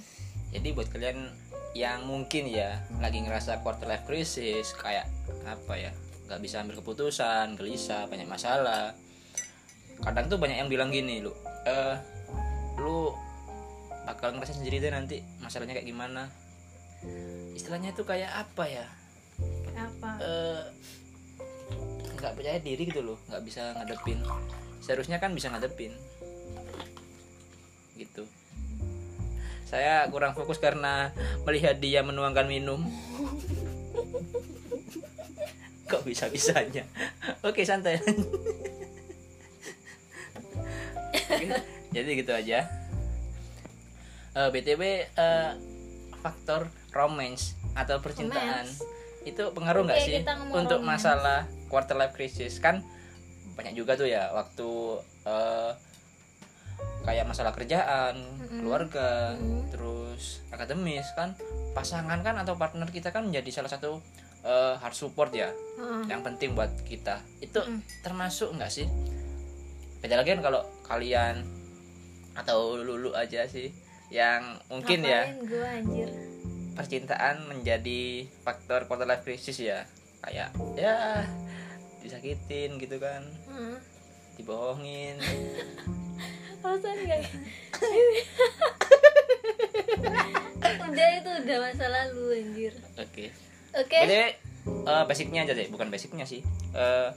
jadi 0.49 0.73
buat 0.73 0.89
kalian 0.89 1.29
yang 1.77 2.09
mungkin 2.09 2.49
ya 2.49 2.81
lagi 2.97 3.21
ngerasa 3.21 3.61
quarter 3.61 3.85
life 3.85 4.09
crisis 4.09 4.73
kayak 4.73 5.05
apa 5.45 5.73
ya 5.77 5.91
nggak 6.25 6.41
bisa 6.41 6.65
ambil 6.65 6.81
keputusan 6.81 7.53
gelisah 7.53 8.09
banyak 8.09 8.25
masalah 8.25 8.97
kadang 10.01 10.25
tuh 10.29 10.37
banyak 10.37 10.57
yang 10.61 10.69
bilang 10.69 10.93
gini 10.93 11.21
lu 11.25 11.33
eh 11.65 11.95
lu 12.77 13.11
bakal 14.07 14.31
ngerasa 14.31 14.55
sendiri 14.55 14.79
deh 14.79 14.93
nanti 14.93 15.19
masalahnya 15.43 15.75
kayak 15.75 15.89
gimana. 15.89 16.31
Istilahnya 17.51 17.91
itu 17.91 18.07
kayak 18.07 18.31
apa 18.31 18.63
ya? 18.69 18.87
Apa? 19.77 20.09
eh 20.23 20.63
nggak 22.17 22.33
percaya 22.33 22.57
diri 22.57 22.89
gitu 22.89 23.03
loh 23.03 23.17
nggak 23.27 23.43
bisa 23.43 23.75
ngadepin. 23.75 24.23
Seharusnya 24.79 25.19
kan 25.19 25.35
bisa 25.35 25.51
ngadepin. 25.51 25.91
Gitu. 27.99 28.23
Saya 29.67 30.07
kurang 30.07 30.31
fokus 30.31 30.63
karena 30.63 31.11
melihat 31.43 31.75
dia 31.83 31.99
menuangkan 31.99 32.47
minum. 32.47 32.87
Kok 35.87 36.03
bisa 36.03 36.27
bisanya 36.27 36.83
oke 37.47 37.63
santai 37.63 37.95
jadi 41.95 42.09
gitu 42.15 42.31
aja 42.31 42.59
Eh, 44.31 44.49
btw 44.53 44.81
eh, 45.09 45.51
faktor 46.15 46.69
romance 46.93 47.57
atau 47.73 47.97
percintaan 47.97 48.65
Romance. 48.65 48.85
itu 49.23 49.41
pengaruh 49.49 49.81
nggak 49.83 49.97
sih 49.99 50.21
untuk 50.51 50.77
romance. 50.79 51.01
masalah 51.01 51.39
quarter 51.65 51.95
life 51.95 52.13
crisis 52.13 52.57
kan 52.57 52.85
banyak 53.53 53.73
juga 53.73 53.93
tuh 53.93 54.05
ya 54.05 54.29
waktu 54.29 54.69
eh, 55.25 55.71
kayak 57.03 57.25
masalah 57.25 57.49
kerjaan 57.51 58.13
Mm-mm. 58.13 58.61
keluarga 58.61 59.33
Mm. 59.33 59.73
terus 59.73 60.45
akademis 60.47 61.09
kan 61.13 61.33
pasangan 61.73 62.21
kan 62.21 62.37
atau 62.37 62.53
partner 62.53 62.85
kita 62.87 63.09
kan 63.09 63.25
menjadi 63.25 63.49
salah 63.55 63.71
satu 63.71 64.05
eh, 64.43 64.75
hard 64.77 64.93
support 64.93 65.33
ya 65.33 65.49
Heeh. 65.49 66.01
yang 66.07 66.21
penting 66.21 66.53
buat 66.53 66.69
kita 66.83 67.25
itu 67.39 67.57
Mm. 67.57 67.81
termasuk 68.03 68.53
nggak 68.53 68.69
sih 68.69 68.85
beda 69.97 70.15
lagi 70.17 70.29
kan 70.37 70.41
kalau 70.41 70.61
kalian 70.85 71.41
atau 72.37 72.77
lulu 72.77 73.17
aja 73.17 73.49
sih 73.49 73.73
yang 74.07 74.61
mungkin 74.69 75.03
ya 75.03 75.25
Ngapain 75.27 75.49
gua 75.49 75.67
anjir? 75.73 76.09
percintaan 76.77 77.35
menjadi 77.49 78.29
faktor 78.45 78.85
quarter 78.85 79.09
life 79.09 79.25
crisis 79.25 79.57
ya. 79.57 79.81
Kayak 80.21 80.53
ya 80.77 81.25
disakitin 82.05 82.77
gitu 82.77 83.01
kan. 83.01 83.25
Heeh. 83.49 83.77
dibohongin. 84.37 85.17
Alasan 86.61 86.97
gak 87.09 87.25
udah 90.87 91.09
itu 91.17 91.31
udah 91.41 91.57
masa 91.57 91.85
lalu 91.89 92.45
anjir. 92.45 92.73
Oke. 93.01 93.33
Oke. 93.73 93.97
Jadi 93.97 94.37
eh, 94.67 95.03
basicnya 95.09 95.49
aja 95.49 95.57
deh, 95.57 95.67
bukan 95.73 95.89
basicnya 95.89 96.29
sih. 96.29 96.45
Eh 96.77 97.09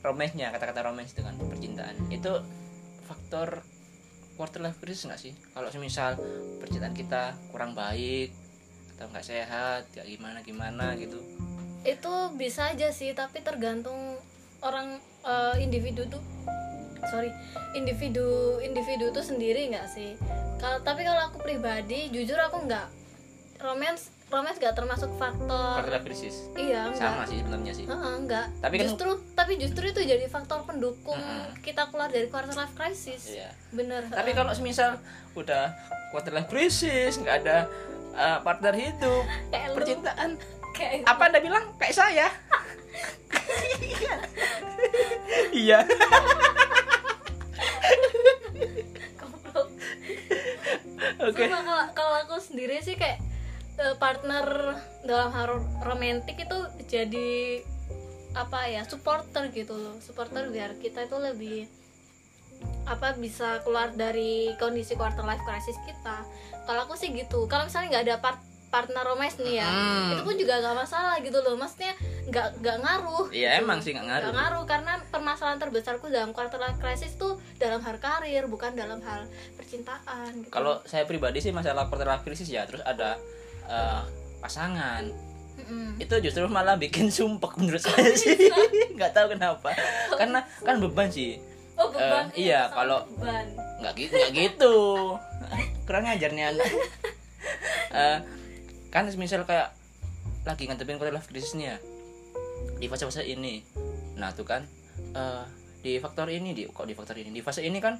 romance-nya, 0.00 0.52
kata-kata 0.52 0.84
itu 1.02 1.20
kan 1.20 1.34
percintaan. 1.36 1.96
Itu 2.08 2.40
faktor 3.04 3.64
quarter 4.36 4.60
life 4.64 4.80
crisis 4.80 5.04
nggak 5.04 5.20
sih? 5.20 5.32
Kalau 5.52 5.68
semisal 5.68 6.16
percintaan 6.60 6.96
kita 6.96 7.36
kurang 7.52 7.76
baik 7.76 8.32
atau 8.96 9.08
nggak 9.12 9.26
sehat, 9.26 9.88
nggak 9.92 10.06
gimana 10.08 10.38
gimana 10.44 10.86
gitu. 10.96 11.20
itu 11.80 12.12
bisa 12.36 12.76
aja 12.76 12.92
sih 12.92 13.16
tapi 13.16 13.40
tergantung 13.40 13.96
orang 14.60 15.00
eh, 15.24 15.64
individu 15.64 16.04
tuh 16.12 16.20
sorry 17.08 17.32
individu 17.72 18.60
individu 18.60 19.08
tuh 19.08 19.24
sendiri 19.24 19.72
nggak 19.72 19.88
sih 19.88 20.12
kalau 20.60 20.84
tapi 20.84 21.08
kalau 21.08 21.32
aku 21.32 21.40
pribadi 21.40 22.12
jujur 22.12 22.36
aku 22.36 22.68
nggak 22.68 22.88
romance 23.64 24.12
romance 24.30 24.56
nggak 24.56 24.72
termasuk 24.72 25.10
faktor 25.16 25.82
life 25.84 26.02
crisis. 26.02 26.46
iya 26.54 26.86
enggak 26.86 27.02
Sama 27.02 27.22
sih 27.24 27.36
sebenarnya 27.36 27.72
sih. 27.72 27.84
Heeh, 27.84 28.12
enggak 28.16 28.46
Tapi 28.56 28.74
kan- 28.76 28.84
justru 28.86 29.10
tapi 29.34 29.52
justru 29.56 29.84
itu 29.84 30.00
jadi 30.04 30.24
faktor 30.26 30.62
pendukung 30.62 31.18
Heeh. 31.18 31.50
kita 31.60 31.90
keluar 31.90 32.06
dari 32.06 32.26
quarter 32.26 32.52
life 32.52 32.70
crisis. 32.72 33.26
Iya. 33.28 33.50
bener 33.70 34.06
Tapi 34.06 34.30
kalau 34.30 34.50
semisal 34.50 35.02
udah 35.32 35.74
quarter 36.08 36.30
life 36.32 36.46
crisis, 36.46 37.14
nggak 37.16 37.36
ada 37.40 37.66
eh, 38.12 38.38
partner 38.40 38.70
hidup, 38.72 39.22
Kayak 39.52 39.68
percintaan 39.72 40.30
kayak 40.72 41.02
apa 41.04 41.22
anda 41.24 41.38
bilang? 41.40 41.64
Kayak 41.76 41.94
saya. 41.96 42.26
Iya. 45.52 45.82
Oke. 51.20 51.44
Kalau 51.44 51.60
kalau 51.90 52.14
aku 52.18 52.36
sendiri 52.38 52.80
sih 52.80 52.94
kayak 52.94 53.20
partner 53.96 54.46
dalam 55.02 55.28
hal 55.30 55.44
ro- 55.48 55.68
romantis 55.82 56.34
itu 56.34 56.58
jadi 56.86 57.60
apa 58.32 58.60
ya 58.66 58.82
supporter 58.84 59.50
gitu 59.50 59.72
loh 59.72 59.96
supporter 59.98 60.46
biar 60.48 60.76
kita 60.76 61.02
itu 61.02 61.16
lebih 61.18 61.58
apa 62.84 63.16
bisa 63.16 63.58
keluar 63.60 63.90
dari 63.90 64.32
kondisi 64.54 64.94
quarter 64.94 65.24
life 65.24 65.42
crisis 65.42 65.80
kita 65.80 66.22
kalau 66.62 66.84
aku 66.84 66.94
sih 66.94 67.10
gitu 67.10 67.46
kalau 67.46 67.64
misalnya 67.64 67.88
nggak 67.90 68.04
ada 68.04 68.16
part- 68.18 68.44
partner 68.68 69.02
romance 69.04 69.34
nih 69.36 69.58
ya 69.58 69.66
Hmm. 69.66 70.12
itu 70.12 70.22
pun 70.22 70.36
juga 70.36 70.60
nggak 70.60 70.76
masalah 70.76 71.18
gitu 71.18 71.38
loh 71.40 71.56
maksudnya 71.56 71.90
nggak 72.28 72.46
nggak 72.56 72.76
ngaruh 72.78 73.26
Iya, 73.28 73.48
gitu. 73.50 73.60
emang 73.60 73.78
sih 73.80 73.90
nggak 73.90 74.06
ngaruh. 74.06 74.24
Nggak 74.24 74.38
ngaruh 74.38 74.64
karena 74.64 74.92
permasalahan 75.04 75.58
terbesarku 75.58 76.06
dalam 76.06 76.30
quarter 76.30 76.60
life 76.60 76.78
crisis 76.78 77.16
tuh 77.16 77.34
dalam 77.56 77.80
hal 77.80 77.98
karir 77.98 78.46
bukan 78.46 78.70
dalam 78.72 79.00
hal 79.00 79.26
percintaan 79.58 80.30
gitu. 80.38 80.50
kalau 80.50 80.78
saya 80.84 81.02
pribadi 81.02 81.40
sih 81.40 81.50
masalah 81.50 81.86
quarter 81.86 82.06
life 82.06 82.22
crisis 82.22 82.46
ya 82.46 82.62
terus 82.62 82.84
ada 82.84 83.18
eh, 83.70 84.02
pasangan. 84.40 85.06
Mm-mm. 85.60 86.00
itu 86.00 86.14
justru 86.24 86.48
malah 86.48 86.74
bikin 86.74 87.12
sumpek 87.12 87.52
menurut 87.54 87.84
saya 87.84 88.10
sih. 88.12 88.32
nggak 88.96 89.12
tahu 89.12 89.36
kenapa. 89.36 89.76
Karena 90.16 90.40
kan 90.60 90.80
beban 90.80 91.12
sih. 91.12 91.36
Oh 91.76 91.88
beban. 91.88 92.32
Eh, 92.32 92.48
iya, 92.48 92.72
kalau- 92.72 93.04
nggak 93.80 93.92
gitu 93.94 94.14
nggak 94.16 94.32
gitu. 94.48 94.74
Kurang 95.84 96.04
ajar 96.06 96.32
nih 96.32 96.44
anak 96.48 96.68
Eh, 97.90 98.18
kan 98.88 99.04
misal 99.14 99.42
kayak 99.42 99.74
lagi 100.42 100.64
ngadepin 100.64 100.96
quarter 100.96 101.12
life 101.12 101.26
crisis 101.26 101.52
nih 101.52 101.74
ya 101.74 101.76
di 102.76 102.86
fase-fase 102.86 103.24
ini. 103.24 103.60
Nah 104.16 104.30
tuh 104.32 104.44
kan 104.44 104.64
eh, 105.12 105.44
di 105.80 105.96
faktor 105.98 106.28
ini 106.28 106.52
di 106.52 106.68
kok 106.68 106.86
di 106.86 106.94
faktor 106.94 107.18
ini? 107.18 107.32
Di 107.32 107.42
fase 107.42 107.60
ini 107.60 107.80
kan 107.80 107.98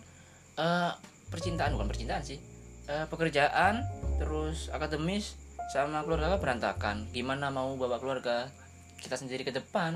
eh, 0.56 0.92
percintaan 1.28 1.74
bukan 1.74 1.88
percintaan 1.88 2.22
sih. 2.22 2.38
Eh, 2.86 3.04
pekerjaan 3.08 3.82
terus 4.16 4.68
akademis 4.70 5.39
sama 5.70 6.02
keluarga 6.02 6.34
berantakan. 6.34 7.06
Gimana 7.14 7.46
mau 7.54 7.78
bawa 7.78 8.02
keluarga 8.02 8.50
kita 8.98 9.14
sendiri 9.14 9.46
ke 9.46 9.54
depan? 9.54 9.94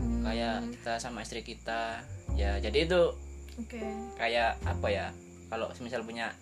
Hmm, 0.00 0.24
kayak 0.24 0.80
kita 0.80 0.96
sama 0.96 1.20
istri 1.20 1.44
kita. 1.44 2.00
Ya 2.32 2.56
jadi 2.56 2.88
itu 2.88 3.12
oke. 3.60 3.80
kayak 4.16 4.56
apa 4.64 4.88
ya? 4.88 5.06
Kalau 5.52 5.68
semisal 5.76 6.08
punya 6.08 6.32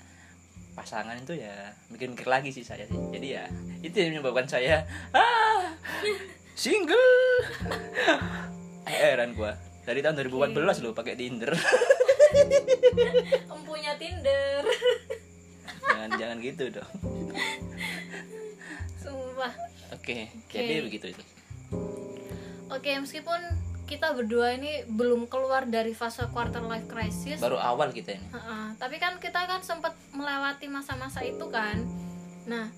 pasangan 0.79 1.19
itu 1.19 1.35
ya 1.35 1.75
mikir-mikir 1.91 2.31
lagi 2.31 2.55
sih 2.55 2.63
saya 2.63 2.87
sih. 2.87 3.03
Jadi 3.11 3.35
ya 3.35 3.51
itu 3.83 3.99
yang 3.99 4.23
menyebabkan 4.23 4.47
saya 4.47 4.87
ah 5.11 5.75
single. 6.55 7.19
Heran 8.87 9.35
gua. 9.35 9.59
Dari 9.83 10.01
tahun 10.01 10.23
2014 10.31 10.87
loh 10.87 10.95
pakai 10.95 11.19
Tinder. 11.19 11.51
Empunya 13.55 13.95
tinder 13.99 14.63
jangan 15.85 16.11
jangan 16.17 16.37
gitu 16.41 16.65
dong. 16.71 16.91
Sumpah. 18.97 19.53
Oke 19.93 20.31
jadi 20.49 20.81
begitu 20.81 21.07
itu. 21.11 21.25
Oke 22.69 22.91
meskipun 22.97 23.41
kita 23.85 24.17
berdua 24.17 24.57
ini 24.57 24.89
belum 24.89 25.29
keluar 25.29 25.69
dari 25.69 25.93
fase 25.93 26.25
quarter 26.29 26.65
life 26.65 26.89
crisis. 26.89 27.39
Baru 27.39 27.57
awal 27.57 27.93
kita 27.93 28.17
ini. 28.17 28.27
Ha-ha. 28.33 28.73
tapi 28.75 28.97
kan 28.97 29.21
kita 29.21 29.45
kan 29.45 29.61
sempat 29.61 29.93
melewati 30.11 30.67
masa-masa 30.67 31.21
itu 31.21 31.45
kan. 31.49 31.85
Nah 32.45 32.73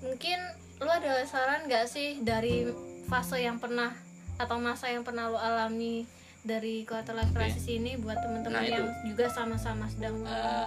mungkin 0.00 0.38
lu 0.78 0.88
ada 0.88 1.22
saran 1.24 1.66
gak 1.66 1.86
sih 1.86 2.18
dari 2.20 2.66
fase 3.06 3.38
yang 3.38 3.56
pernah 3.56 3.92
atau 4.36 4.56
masa 4.56 4.88
yang 4.88 5.04
pernah 5.04 5.28
lu 5.28 5.36
alami 5.36 6.08
dari 6.40 6.82
quarter 6.82 7.12
life 7.12 7.30
crisis 7.30 7.68
ini 7.68 8.00
buat 8.00 8.16
teman-teman 8.16 8.56
Nah, 8.56 8.64
itu. 8.64 8.72
yang 8.72 8.88
juga 9.04 9.28
sama-sama 9.28 9.84
sedang 9.86 10.24
Eh, 10.24 10.64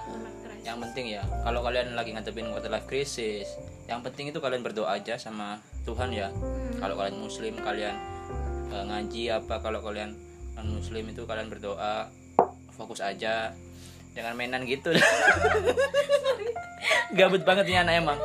yang 0.63 0.79
penting 0.79 1.19
ya 1.19 1.23
kalau 1.43 1.59
kalian 1.59 1.93
lagi 1.93 2.15
ngadepin 2.15 2.47
quarter 2.47 2.71
life 2.71 2.87
crisis 2.87 3.59
yang 3.85 3.99
penting 3.99 4.31
itu 4.31 4.39
kalian 4.39 4.63
berdoa 4.63 4.95
aja 4.95 5.19
sama 5.19 5.59
Tuhan 5.83 6.15
ya. 6.15 6.31
Hmm. 6.31 6.79
kalau 6.79 6.95
kalian 6.95 7.19
muslim 7.19 7.53
kalian 7.59 7.95
eh, 8.71 8.83
ngaji 8.87 9.23
apa 9.43 9.59
kalau 9.59 9.83
kalian 9.83 10.15
non 10.55 10.71
muslim 10.71 11.03
itu 11.11 11.27
kalian 11.27 11.51
berdoa 11.51 12.07
fokus 12.73 13.03
aja 13.03 13.51
jangan 14.13 14.37
mainan 14.37 14.63
gitu. 14.63 14.93
Gabut 17.17 17.41
banget 17.45 17.65
nih 17.69 17.81
anak 17.81 17.93
emang. 18.01 18.19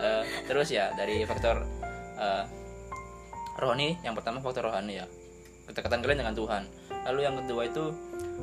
Eh, 0.00 0.22
terus 0.44 0.68
ya 0.68 0.92
dari 0.96 1.24
faktor 1.24 1.64
eh, 2.20 2.44
rohani 3.56 3.96
yang 4.04 4.12
pertama 4.12 4.44
faktor 4.44 4.68
rohani 4.68 5.00
ya. 5.00 5.06
Kedekatan 5.64 6.04
kalian 6.04 6.20
dengan 6.22 6.36
Tuhan. 6.36 6.62
Lalu 7.08 7.20
yang 7.24 7.34
kedua 7.40 7.62
itu 7.66 7.84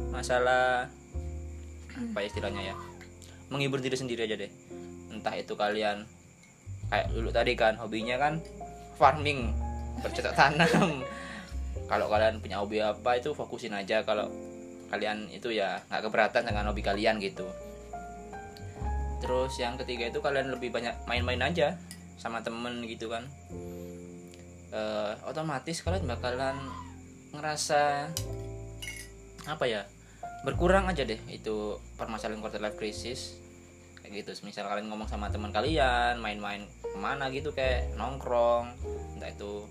masalah 0.09 0.89
apa 1.97 2.17
ya 2.21 2.27
istilahnya 2.29 2.61
ya 2.73 2.75
menghibur 3.47 3.79
diri 3.79 3.95
sendiri 3.95 4.27
aja 4.27 4.35
deh. 4.35 4.51
Entah 5.11 5.35
itu 5.35 5.53
kalian 5.55 6.03
kayak 6.87 7.11
dulu 7.11 7.29
tadi 7.31 7.53
kan 7.59 7.75
hobinya 7.75 8.15
kan 8.15 8.39
farming 8.95 9.51
bercocok 10.03 10.33
tanam. 10.39 11.03
Kalau 11.87 12.11
kalian 12.11 12.43
punya 12.43 12.59
hobi 12.59 12.83
apa 12.83 13.19
itu 13.19 13.31
fokusin 13.31 13.75
aja. 13.75 14.03
Kalau 14.03 14.27
kalian 14.91 15.31
itu 15.31 15.51
ya 15.51 15.83
nggak 15.87 16.07
keberatan 16.07 16.43
dengan 16.47 16.71
hobi 16.71 16.83
kalian 16.83 17.19
gitu. 17.23 17.47
Terus 19.23 19.57
yang 19.57 19.79
ketiga 19.79 20.11
itu 20.11 20.19
kalian 20.21 20.53
lebih 20.53 20.69
banyak 20.69 20.93
main-main 21.09 21.41
aja 21.41 21.79
sama 22.19 22.43
temen 22.43 22.83
gitu 22.85 23.07
kan. 23.09 23.23
Eh, 24.67 25.13
otomatis 25.23 25.79
kalian 25.79 26.03
bakalan 26.05 26.59
ngerasa 27.31 28.11
apa 29.47 29.63
ya 29.63 29.87
berkurang 30.47 30.87
aja 30.87 31.03
deh 31.03 31.19
itu 31.27 31.75
permasalahan 31.99 32.39
quarter 32.39 32.63
life 32.63 32.79
crisis. 32.79 33.35
Kayak 33.99 34.23
gitu 34.23 34.47
misal 34.47 34.71
kalian 34.71 34.87
ngomong 34.87 35.11
sama 35.11 35.27
teman 35.27 35.51
kalian 35.51 36.23
main-main 36.23 36.63
ke 36.79 36.95
mana 36.95 37.27
gitu 37.27 37.51
kayak 37.51 37.91
nongkrong 37.99 38.71
entah 39.19 39.27
itu 39.27 39.67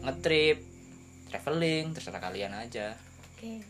ngetrip 0.00 0.64
traveling 1.28 1.92
terserah 1.92 2.24
kalian 2.24 2.56
aja. 2.56 2.96
Oke. 3.36 3.60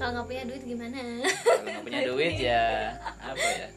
Kalau 0.00 0.16
nggak 0.16 0.24
punya 0.24 0.42
duit 0.48 0.64
gimana? 0.64 1.20
Kalau 1.44 1.68
nggak 1.68 1.84
punya 1.84 2.00
duit 2.08 2.34
ya 2.40 2.96
apa 3.20 3.44
ya? 3.44 3.68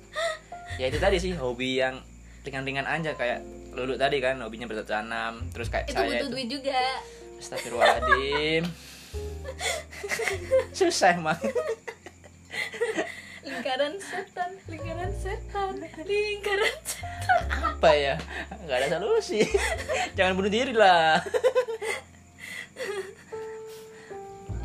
Ya 0.79 0.85
itu 0.87 1.03
tadi 1.03 1.19
sih 1.19 1.35
hobi 1.35 1.83
yang 1.83 1.99
ringan-ringan 2.47 2.87
aja 2.87 3.11
kayak 3.19 3.43
lulu 3.75 3.99
tadi 3.99 4.23
kan 4.23 4.39
hobinya 4.39 4.71
bercocok 4.71 4.87
tanam 4.87 5.43
terus 5.51 5.67
kayak 5.67 5.91
itu 5.91 5.99
saya 5.99 6.07
butuh 6.07 6.23
itu. 6.23 6.31
duit 6.31 6.47
juga. 6.47 6.79
Astagfirullahaladzim. 7.43 8.63
Susah 10.79 11.19
emang 11.19 11.35
lingkaran 13.59 13.99
setan 13.99 14.51
lingkaran 14.71 15.11
setan 15.19 15.75
lingkaran 16.07 16.75
setan. 16.87 17.43
Apa 17.75 17.91
ya? 17.91 18.15
Gak 18.63 18.87
ada 18.87 18.87
solusi. 18.87 19.43
Jangan 20.15 20.39
bunuh 20.39 20.47
diri 20.47 20.71
lah. 20.71 21.19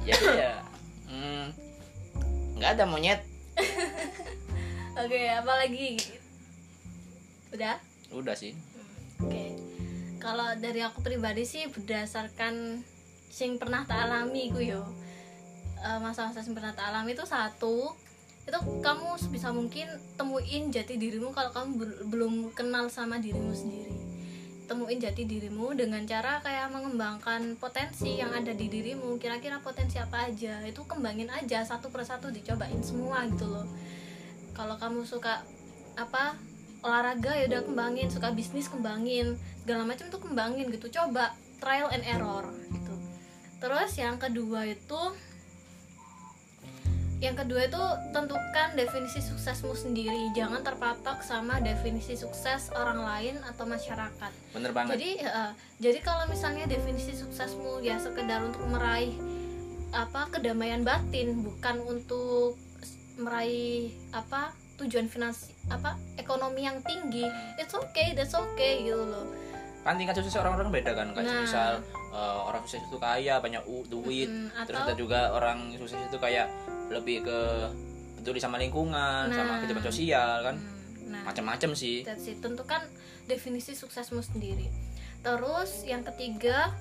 Ya 0.05 0.21
ya 0.21 0.61
hmm, 1.09 1.49
nggak 2.61 2.77
ada 2.77 2.85
monyet. 2.85 3.25
Oke 5.01 5.33
apa 5.33 5.53
lagi? 5.65 5.97
Udah? 7.49 7.81
Udah 8.13 8.37
sih. 8.37 8.53
Oke. 9.25 9.57
Kalau 10.21 10.53
dari 10.61 10.85
aku 10.85 11.01
pribadi 11.01 11.49
sih 11.49 11.73
berdasarkan 11.73 12.85
sing 13.33 13.57
pernah 13.57 13.89
tak 13.89 13.97
alami 13.97 14.53
ku 14.53 14.61
yo. 14.61 14.85
Eh, 15.81 15.99
masa-masa 16.05 16.45
sing 16.45 16.53
pernah 16.53 16.77
tak 16.77 16.93
alami 16.93 17.17
itu 17.17 17.25
satu 17.25 17.97
itu 18.45 18.59
kamu 18.85 19.17
sebisa 19.17 19.49
mungkin 19.57 19.89
temuin 20.21 20.69
jati 20.69 21.01
dirimu 21.01 21.33
kalau 21.33 21.49
kamu 21.49 21.71
bel- 21.81 22.03
belum 22.13 22.35
kenal 22.53 22.93
sama 22.93 23.17
dirimu 23.17 23.57
sendiri. 23.57 23.97
Temuin 24.65 25.01
jati 25.01 25.25
dirimu 25.25 25.77
dengan 25.77 26.05
cara 26.05 26.41
kayak 26.41 26.73
mengembangkan 26.73 27.57
potensi 27.57 28.21
yang 28.21 28.33
ada 28.33 28.53
di 28.53 28.69
dirimu. 28.69 29.17
Kira-kira 29.21 29.61
potensi 29.61 30.01
apa 30.01 30.29
aja? 30.29 30.61
Itu 30.65 30.85
kembangin 30.85 31.29
aja 31.33 31.65
satu 31.65 31.89
persatu 31.89 32.33
dicobain 32.33 32.81
semua 32.81 33.25
gitu 33.29 33.49
loh. 33.49 33.69
Kalau 34.57 34.77
kamu 34.81 35.05
suka 35.05 35.45
apa 35.97 36.37
olahraga 36.81 37.37
ya 37.37 37.49
udah 37.49 37.61
kembangin. 37.65 38.09
Suka 38.09 38.33
bisnis 38.33 38.69
kembangin. 38.73 39.37
Segala 39.65 39.85
macam 39.85 40.09
tuh 40.09 40.21
kembangin 40.21 40.73
gitu. 40.73 40.89
Coba 40.93 41.37
trial 41.61 41.93
and 41.93 42.05
error 42.05 42.49
gitu. 42.73 42.95
Terus 43.61 43.93
yang 44.01 44.17
kedua 44.17 44.65
itu 44.69 45.01
yang 47.25 47.37
kedua 47.41 47.65
itu 47.65 47.81
tentukan 48.13 48.69
definisi 48.77 49.25
suksesmu 49.25 49.73
sendiri. 49.73 50.29
Jangan 50.37 50.61
terpatok 50.61 51.25
sama 51.25 51.57
definisi 51.65 52.21
sukses 52.21 52.69
orang 52.77 53.01
lain 53.01 53.41
atau 53.49 53.65
masyarakat. 53.65 54.33
Bener 54.53 54.71
banget. 54.77 55.01
Jadi 55.01 55.11
eh, 55.25 55.53
jadi 55.81 55.99
kalau 56.05 56.29
misalnya 56.29 56.69
definisi 56.69 57.17
suksesmu 57.17 57.81
ya 57.81 57.97
sekedar 57.97 58.45
untuk 58.45 58.69
meraih 58.69 59.17
apa 59.97 60.29
kedamaian 60.29 60.85
batin 60.85 61.41
bukan 61.41 61.81
untuk 61.89 62.61
meraih 63.17 63.95
apa 64.11 64.53
tujuan 64.75 65.07
finansi 65.07 65.55
apa 65.71 65.95
ekonomi 66.19 66.67
yang 66.67 66.83
tinggi 66.83 67.31
it's 67.63 67.73
okay 67.73 68.13
that's 68.13 68.37
okay 68.37 68.85
gitu 68.85 69.01
loh. 69.01 69.25
Kan 69.81 69.97
tingkat 69.97 70.21
sukses 70.21 70.37
orang-orang 70.37 70.69
beda 70.75 70.93
kan 70.93 71.09
kayak 71.17 71.25
Nah. 71.25 71.41
misal 71.41 71.73
eh, 72.13 72.39
orang 72.45 72.61
sukses 72.69 72.85
itu 72.85 72.99
kaya 73.01 73.41
banyak 73.41 73.65
duit. 73.89 74.29
Mm, 74.29 74.53
terus 74.69 74.77
atau 74.77 74.93
ada 74.93 74.95
juga 74.99 75.21
orang 75.33 75.73
sukses 75.81 75.97
itu 76.05 76.19
kayak 76.21 76.53
lebih 76.95 77.23
ke 77.23 77.39
peduli 78.17 78.39
sama 78.39 78.57
lingkungan 78.57 79.29
sama 79.29 79.45
Nah. 79.47 79.59
kehidupan 79.61 79.85
sosial 79.85 80.41
kan? 80.43 80.57
Hmm, 80.57 81.11
nah. 81.11 81.23
Macam-macam 81.27 81.71
sih. 81.75 82.03
That's 82.03 82.25
it. 82.25 82.39
Tentukan 82.39 82.87
definisi 83.25 83.73
suksesmu 83.73 84.21
sendiri. 84.21 84.71
Terus 85.21 85.83
yang 85.83 86.05
ketiga 86.05 86.73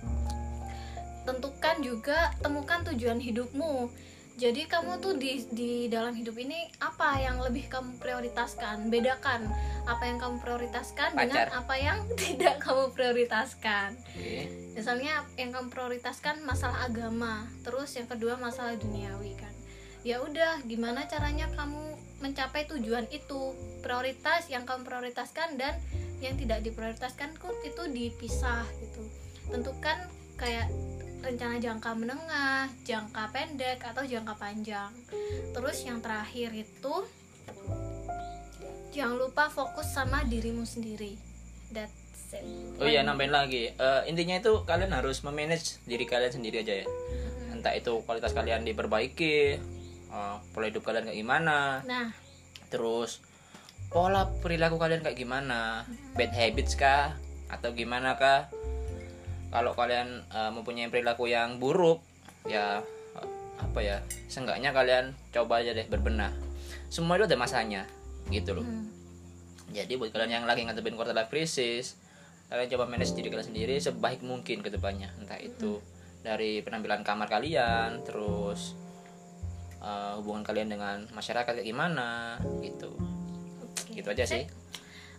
tentukan 1.24 1.80
juga 1.80 2.32
temukan 2.40 2.84
tujuan 2.86 3.16
hidupmu. 3.18 3.88
Jadi 4.34 4.66
kamu 4.66 4.98
tuh 4.98 5.14
di 5.14 5.46
di 5.48 5.72
dalam 5.88 6.12
hidup 6.12 6.34
ini 6.36 6.58
apa 6.82 7.22
yang 7.22 7.38
lebih 7.38 7.70
kamu 7.70 7.96
prioritaskan? 7.96 8.90
Bedakan 8.90 9.46
apa 9.86 10.04
yang 10.04 10.18
kamu 10.18 10.42
prioritaskan 10.42 11.14
dengan 11.14 11.38
Pacar. 11.38 11.48
apa 11.54 11.76
yang 11.78 11.98
tidak 12.20 12.58
kamu 12.58 12.90
prioritaskan. 12.92 13.94
Oke. 13.94 14.50
misalnya 14.74 15.22
yang 15.38 15.54
kamu 15.54 15.70
prioritaskan 15.70 16.42
masalah 16.42 16.90
agama 16.90 17.46
terus 17.62 17.94
yang 17.94 18.10
kedua 18.10 18.34
masalah 18.36 18.74
duniawi 18.74 19.38
kan 19.38 19.53
ya 20.04 20.20
udah 20.20 20.60
gimana 20.68 21.08
caranya 21.08 21.48
kamu 21.56 21.96
mencapai 22.20 22.68
tujuan 22.72 23.08
itu? 23.12 23.56
Prioritas 23.80 24.48
yang 24.52 24.68
kamu 24.68 24.88
prioritaskan 24.88 25.60
dan 25.60 25.76
yang 26.24 26.40
tidak 26.40 26.64
diprioritaskan 26.64 27.36
kok 27.36 27.56
itu 27.64 27.84
dipisah 27.92 28.64
gitu. 28.80 29.04
Tentukan 29.52 30.08
kayak 30.40 30.72
rencana 31.24 31.56
jangka 31.60 31.92
menengah 31.96 32.68
jangka 32.84 33.32
pendek 33.32 33.80
atau 33.80 34.04
jangka 34.04 34.36
panjang. 34.36 34.92
Terus 35.56 35.78
yang 35.88 36.04
terakhir 36.04 36.52
itu 36.52 36.96
jangan 38.92 39.16
lupa 39.20 39.48
fokus 39.48 39.88
sama 39.92 40.24
dirimu 40.28 40.68
sendiri. 40.68 41.16
That's 41.72 42.36
it. 42.36 42.44
Oh 42.80 42.88
iya 42.88 43.04
nambahin 43.08 43.32
lagi. 43.32 43.72
Eh, 43.72 44.02
intinya 44.08 44.40
itu 44.40 44.68
kalian 44.68 44.92
harus 44.92 45.24
memanage 45.24 45.80
diri 45.88 46.04
kalian 46.04 46.32
sendiri 46.36 46.64
aja 46.64 46.84
ya. 46.84 46.88
Entah 47.52 47.72
itu 47.76 48.04
kualitas 48.04 48.36
kalian 48.36 48.68
diperbaiki 48.68 49.60
eh, 50.14 50.36
pola 50.54 50.66
hidup 50.70 50.86
kalian 50.86 51.10
kayak 51.10 51.20
gimana? 51.20 51.82
Nah. 51.84 52.14
Terus 52.70 53.20
pola 53.90 54.30
perilaku 54.30 54.78
kalian 54.78 55.02
kayak 55.02 55.18
gimana? 55.18 55.90
Bad 56.14 56.32
habits 56.32 56.78
kah? 56.78 57.18
Atau 57.50 57.74
gimana 57.74 58.16
kah? 58.16 58.48
Kalau 59.50 59.74
kalian 59.74 60.22
eh, 60.30 60.52
mempunyai 60.54 60.94
perilaku 60.94 61.26
yang 61.26 61.58
buruk 61.58 62.02
ya 62.46 62.84
apa 63.54 63.80
ya 63.80 64.04
seenggaknya 64.28 64.76
kalian 64.76 65.16
coba 65.32 65.62
aja 65.66 65.74
deh 65.74 65.88
berbenah. 65.88 66.34
Semua 66.90 67.18
itu 67.18 67.26
ada 67.26 67.38
masanya 67.38 67.84
gitu 68.30 68.56
loh. 68.56 68.66
Hmm. 68.66 68.88
jadi 69.74 69.98
buat 69.98 70.14
kalian 70.14 70.44
yang 70.44 70.46
lagi 70.46 70.62
ngadepin 70.70 70.94
quarter 70.94 71.18
life 71.18 71.34
crisis 71.34 71.98
kalian 72.46 72.70
coba 72.70 72.86
manage 72.86 73.18
diri 73.18 73.34
kalian 73.34 73.50
sendiri 73.50 73.76
sebaik 73.82 74.22
mungkin 74.22 74.62
ke 74.62 74.70
depannya. 74.70 75.10
Entah 75.18 75.42
itu 75.42 75.82
dari 76.22 76.62
penampilan 76.62 77.02
kamar 77.02 77.26
kalian 77.26 78.06
terus 78.06 78.78
eh, 79.84 80.14
hubungan 80.18 80.48
kalian 80.48 80.72
dengan 80.72 81.04
masyarakat 81.12 81.60
kayak 81.60 81.68
gimana 81.68 82.40
gitu 82.64 82.96
Oke. 83.60 84.00
gitu 84.00 84.08
aja 84.10 84.24
sih 84.24 84.48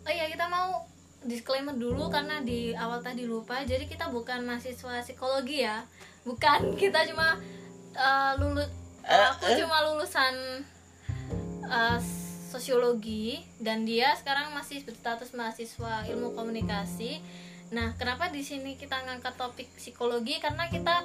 Oh 0.05 0.13
iya 0.13 0.29
kita 0.29 0.45
mau 0.53 0.85
disclaimer 1.25 1.73
dulu 1.73 2.13
karena 2.13 2.45
di 2.45 2.77
awal 2.77 3.01
tadi 3.01 3.25
lupa. 3.25 3.65
Jadi 3.65 3.89
kita 3.89 4.13
bukan 4.13 4.45
mahasiswa 4.45 5.01
psikologi 5.01 5.65
ya, 5.65 5.81
bukan. 6.29 6.71
Kita 6.81 7.09
cuma 7.09 7.41
uh, 7.97 8.33
lulus. 8.37 8.69
aku 9.05 9.53
cuma 9.61 9.85
lulusan 9.85 10.65
uh, 11.69 12.01
sosiologi 12.49 13.45
dan 13.61 13.85
dia 13.85 14.17
sekarang 14.17 14.49
masih 14.57 14.81
berstatus 14.81 15.37
mahasiswa 15.37 16.09
ilmu 16.09 16.33
komunikasi. 16.33 17.21
Nah, 17.73 17.93
kenapa 18.01 18.33
di 18.33 18.41
sini 18.41 18.81
kita 18.81 19.05
ngangkat 19.05 19.37
topik 19.37 19.69
psikologi? 19.77 20.41
Karena 20.41 20.69
kita 20.73 21.05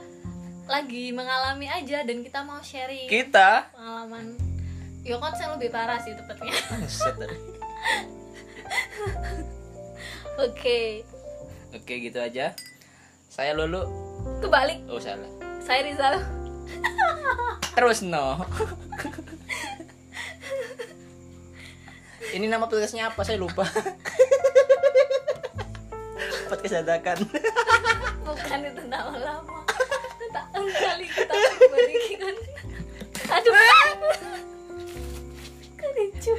lagi 0.69 1.09
mengalami 1.09 1.65
aja 1.65 2.05
dan 2.05 2.21
kita 2.21 2.45
mau 2.45 2.61
sharing 2.61 3.09
kita 3.09 3.65
pengalaman. 3.73 4.37
Yo 5.01 5.17
kan 5.17 5.33
saya 5.33 5.57
lebih 5.57 5.73
parah 5.73 5.97
sih 5.97 6.13
tepatnya. 6.13 6.53
Oke, 10.39 11.03
oke 11.75 11.93
gitu 11.99 12.15
aja 12.15 12.55
saya 13.27 13.51
lulu 13.51 13.83
kebalik. 14.39 14.79
oh 14.87 14.95
salah 14.95 15.27
Saya 15.59 15.83
Rizal. 15.83 16.15
terus 17.75 17.99
no 17.99 18.39
ini 22.31 22.47
nama 22.47 22.71
podcastnya 22.71 23.11
apa 23.11 23.19
saya 23.27 23.35
lupa 23.35 23.67
podcast 26.49 26.79
dadakan 26.79 27.19
Bukan 28.23 28.59
itu 28.63 28.83
nama 28.87 29.11
lama. 29.17 29.58
Kali 30.61 31.05
kita 31.07 31.33
kembali 31.33 31.95
kan. 32.15 32.35
Aduh. 33.35 33.53
Kan 35.75 35.89
lucu. 35.93 36.33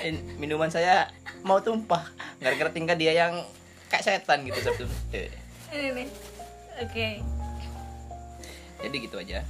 In- 0.00 0.24
minuman 0.36 0.68
saya 0.68 1.10
mau 1.40 1.58
tumpah 1.58 2.02
gara-gara 2.38 2.68
tingkat 2.68 2.96
dia 2.96 3.14
yang 3.16 3.42
kayak 3.88 4.04
setan 4.04 4.42
gitu 4.42 4.58
sabtu 4.60 4.84
Eh, 5.10 5.30
Ini 5.68 5.88
nih. 5.94 6.08
Oke. 6.78 7.08
jadi 8.78 8.96
gitu 8.96 9.18
aja 9.18 9.42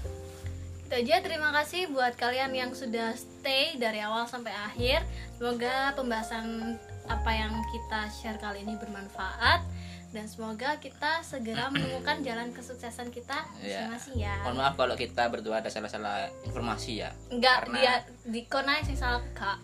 Itu 0.81 0.95
aja 0.95 1.21
terima 1.21 1.53
kasih 1.53 1.93
buat 1.93 2.17
kalian 2.17 2.49
yang 2.51 2.71
sudah 2.73 3.13
stay 3.13 3.77
dari 3.77 4.01
awal 4.01 4.25
sampai 4.25 4.49
akhir. 4.51 5.05
Semoga 5.37 5.93
pembahasan 5.93 6.81
apa 7.05 7.31
yang 7.31 7.53
kita 7.67 8.01
share 8.11 8.37
kali 8.39 8.63
ini 8.63 8.73
bermanfaat 8.75 9.61
dan 10.09 10.25
semoga 10.25 10.77
kita 10.77 11.21
segera 11.21 11.69
menemukan 11.69 12.21
jalan 12.21 12.49
kesuksesan 12.51 13.09
kita 13.09 13.45
Iya. 13.59 13.93
masing-masing 13.93 14.17
ya. 14.19 14.35
mohon 14.41 14.57
maaf 14.57 14.75
kalau 14.75 14.95
kita 14.95 15.29
berdua 15.29 15.61
ada 15.61 15.69
salah-salah 15.69 16.33
informasi 16.43 17.05
ya 17.05 17.13
Enggak 17.29 17.69
Karena- 17.69 17.77
dia 17.77 17.95
di 18.25 18.41
konai 18.45 18.81
sing 18.83 18.97
salah 18.97 19.21
kak. 19.33 19.61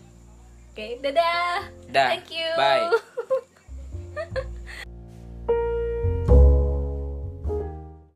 Oke, 0.71 1.01
dadah. 1.01 1.64
dah 1.89 2.09
Thank 2.12 2.29
you. 2.31 2.49
bye 2.55 2.91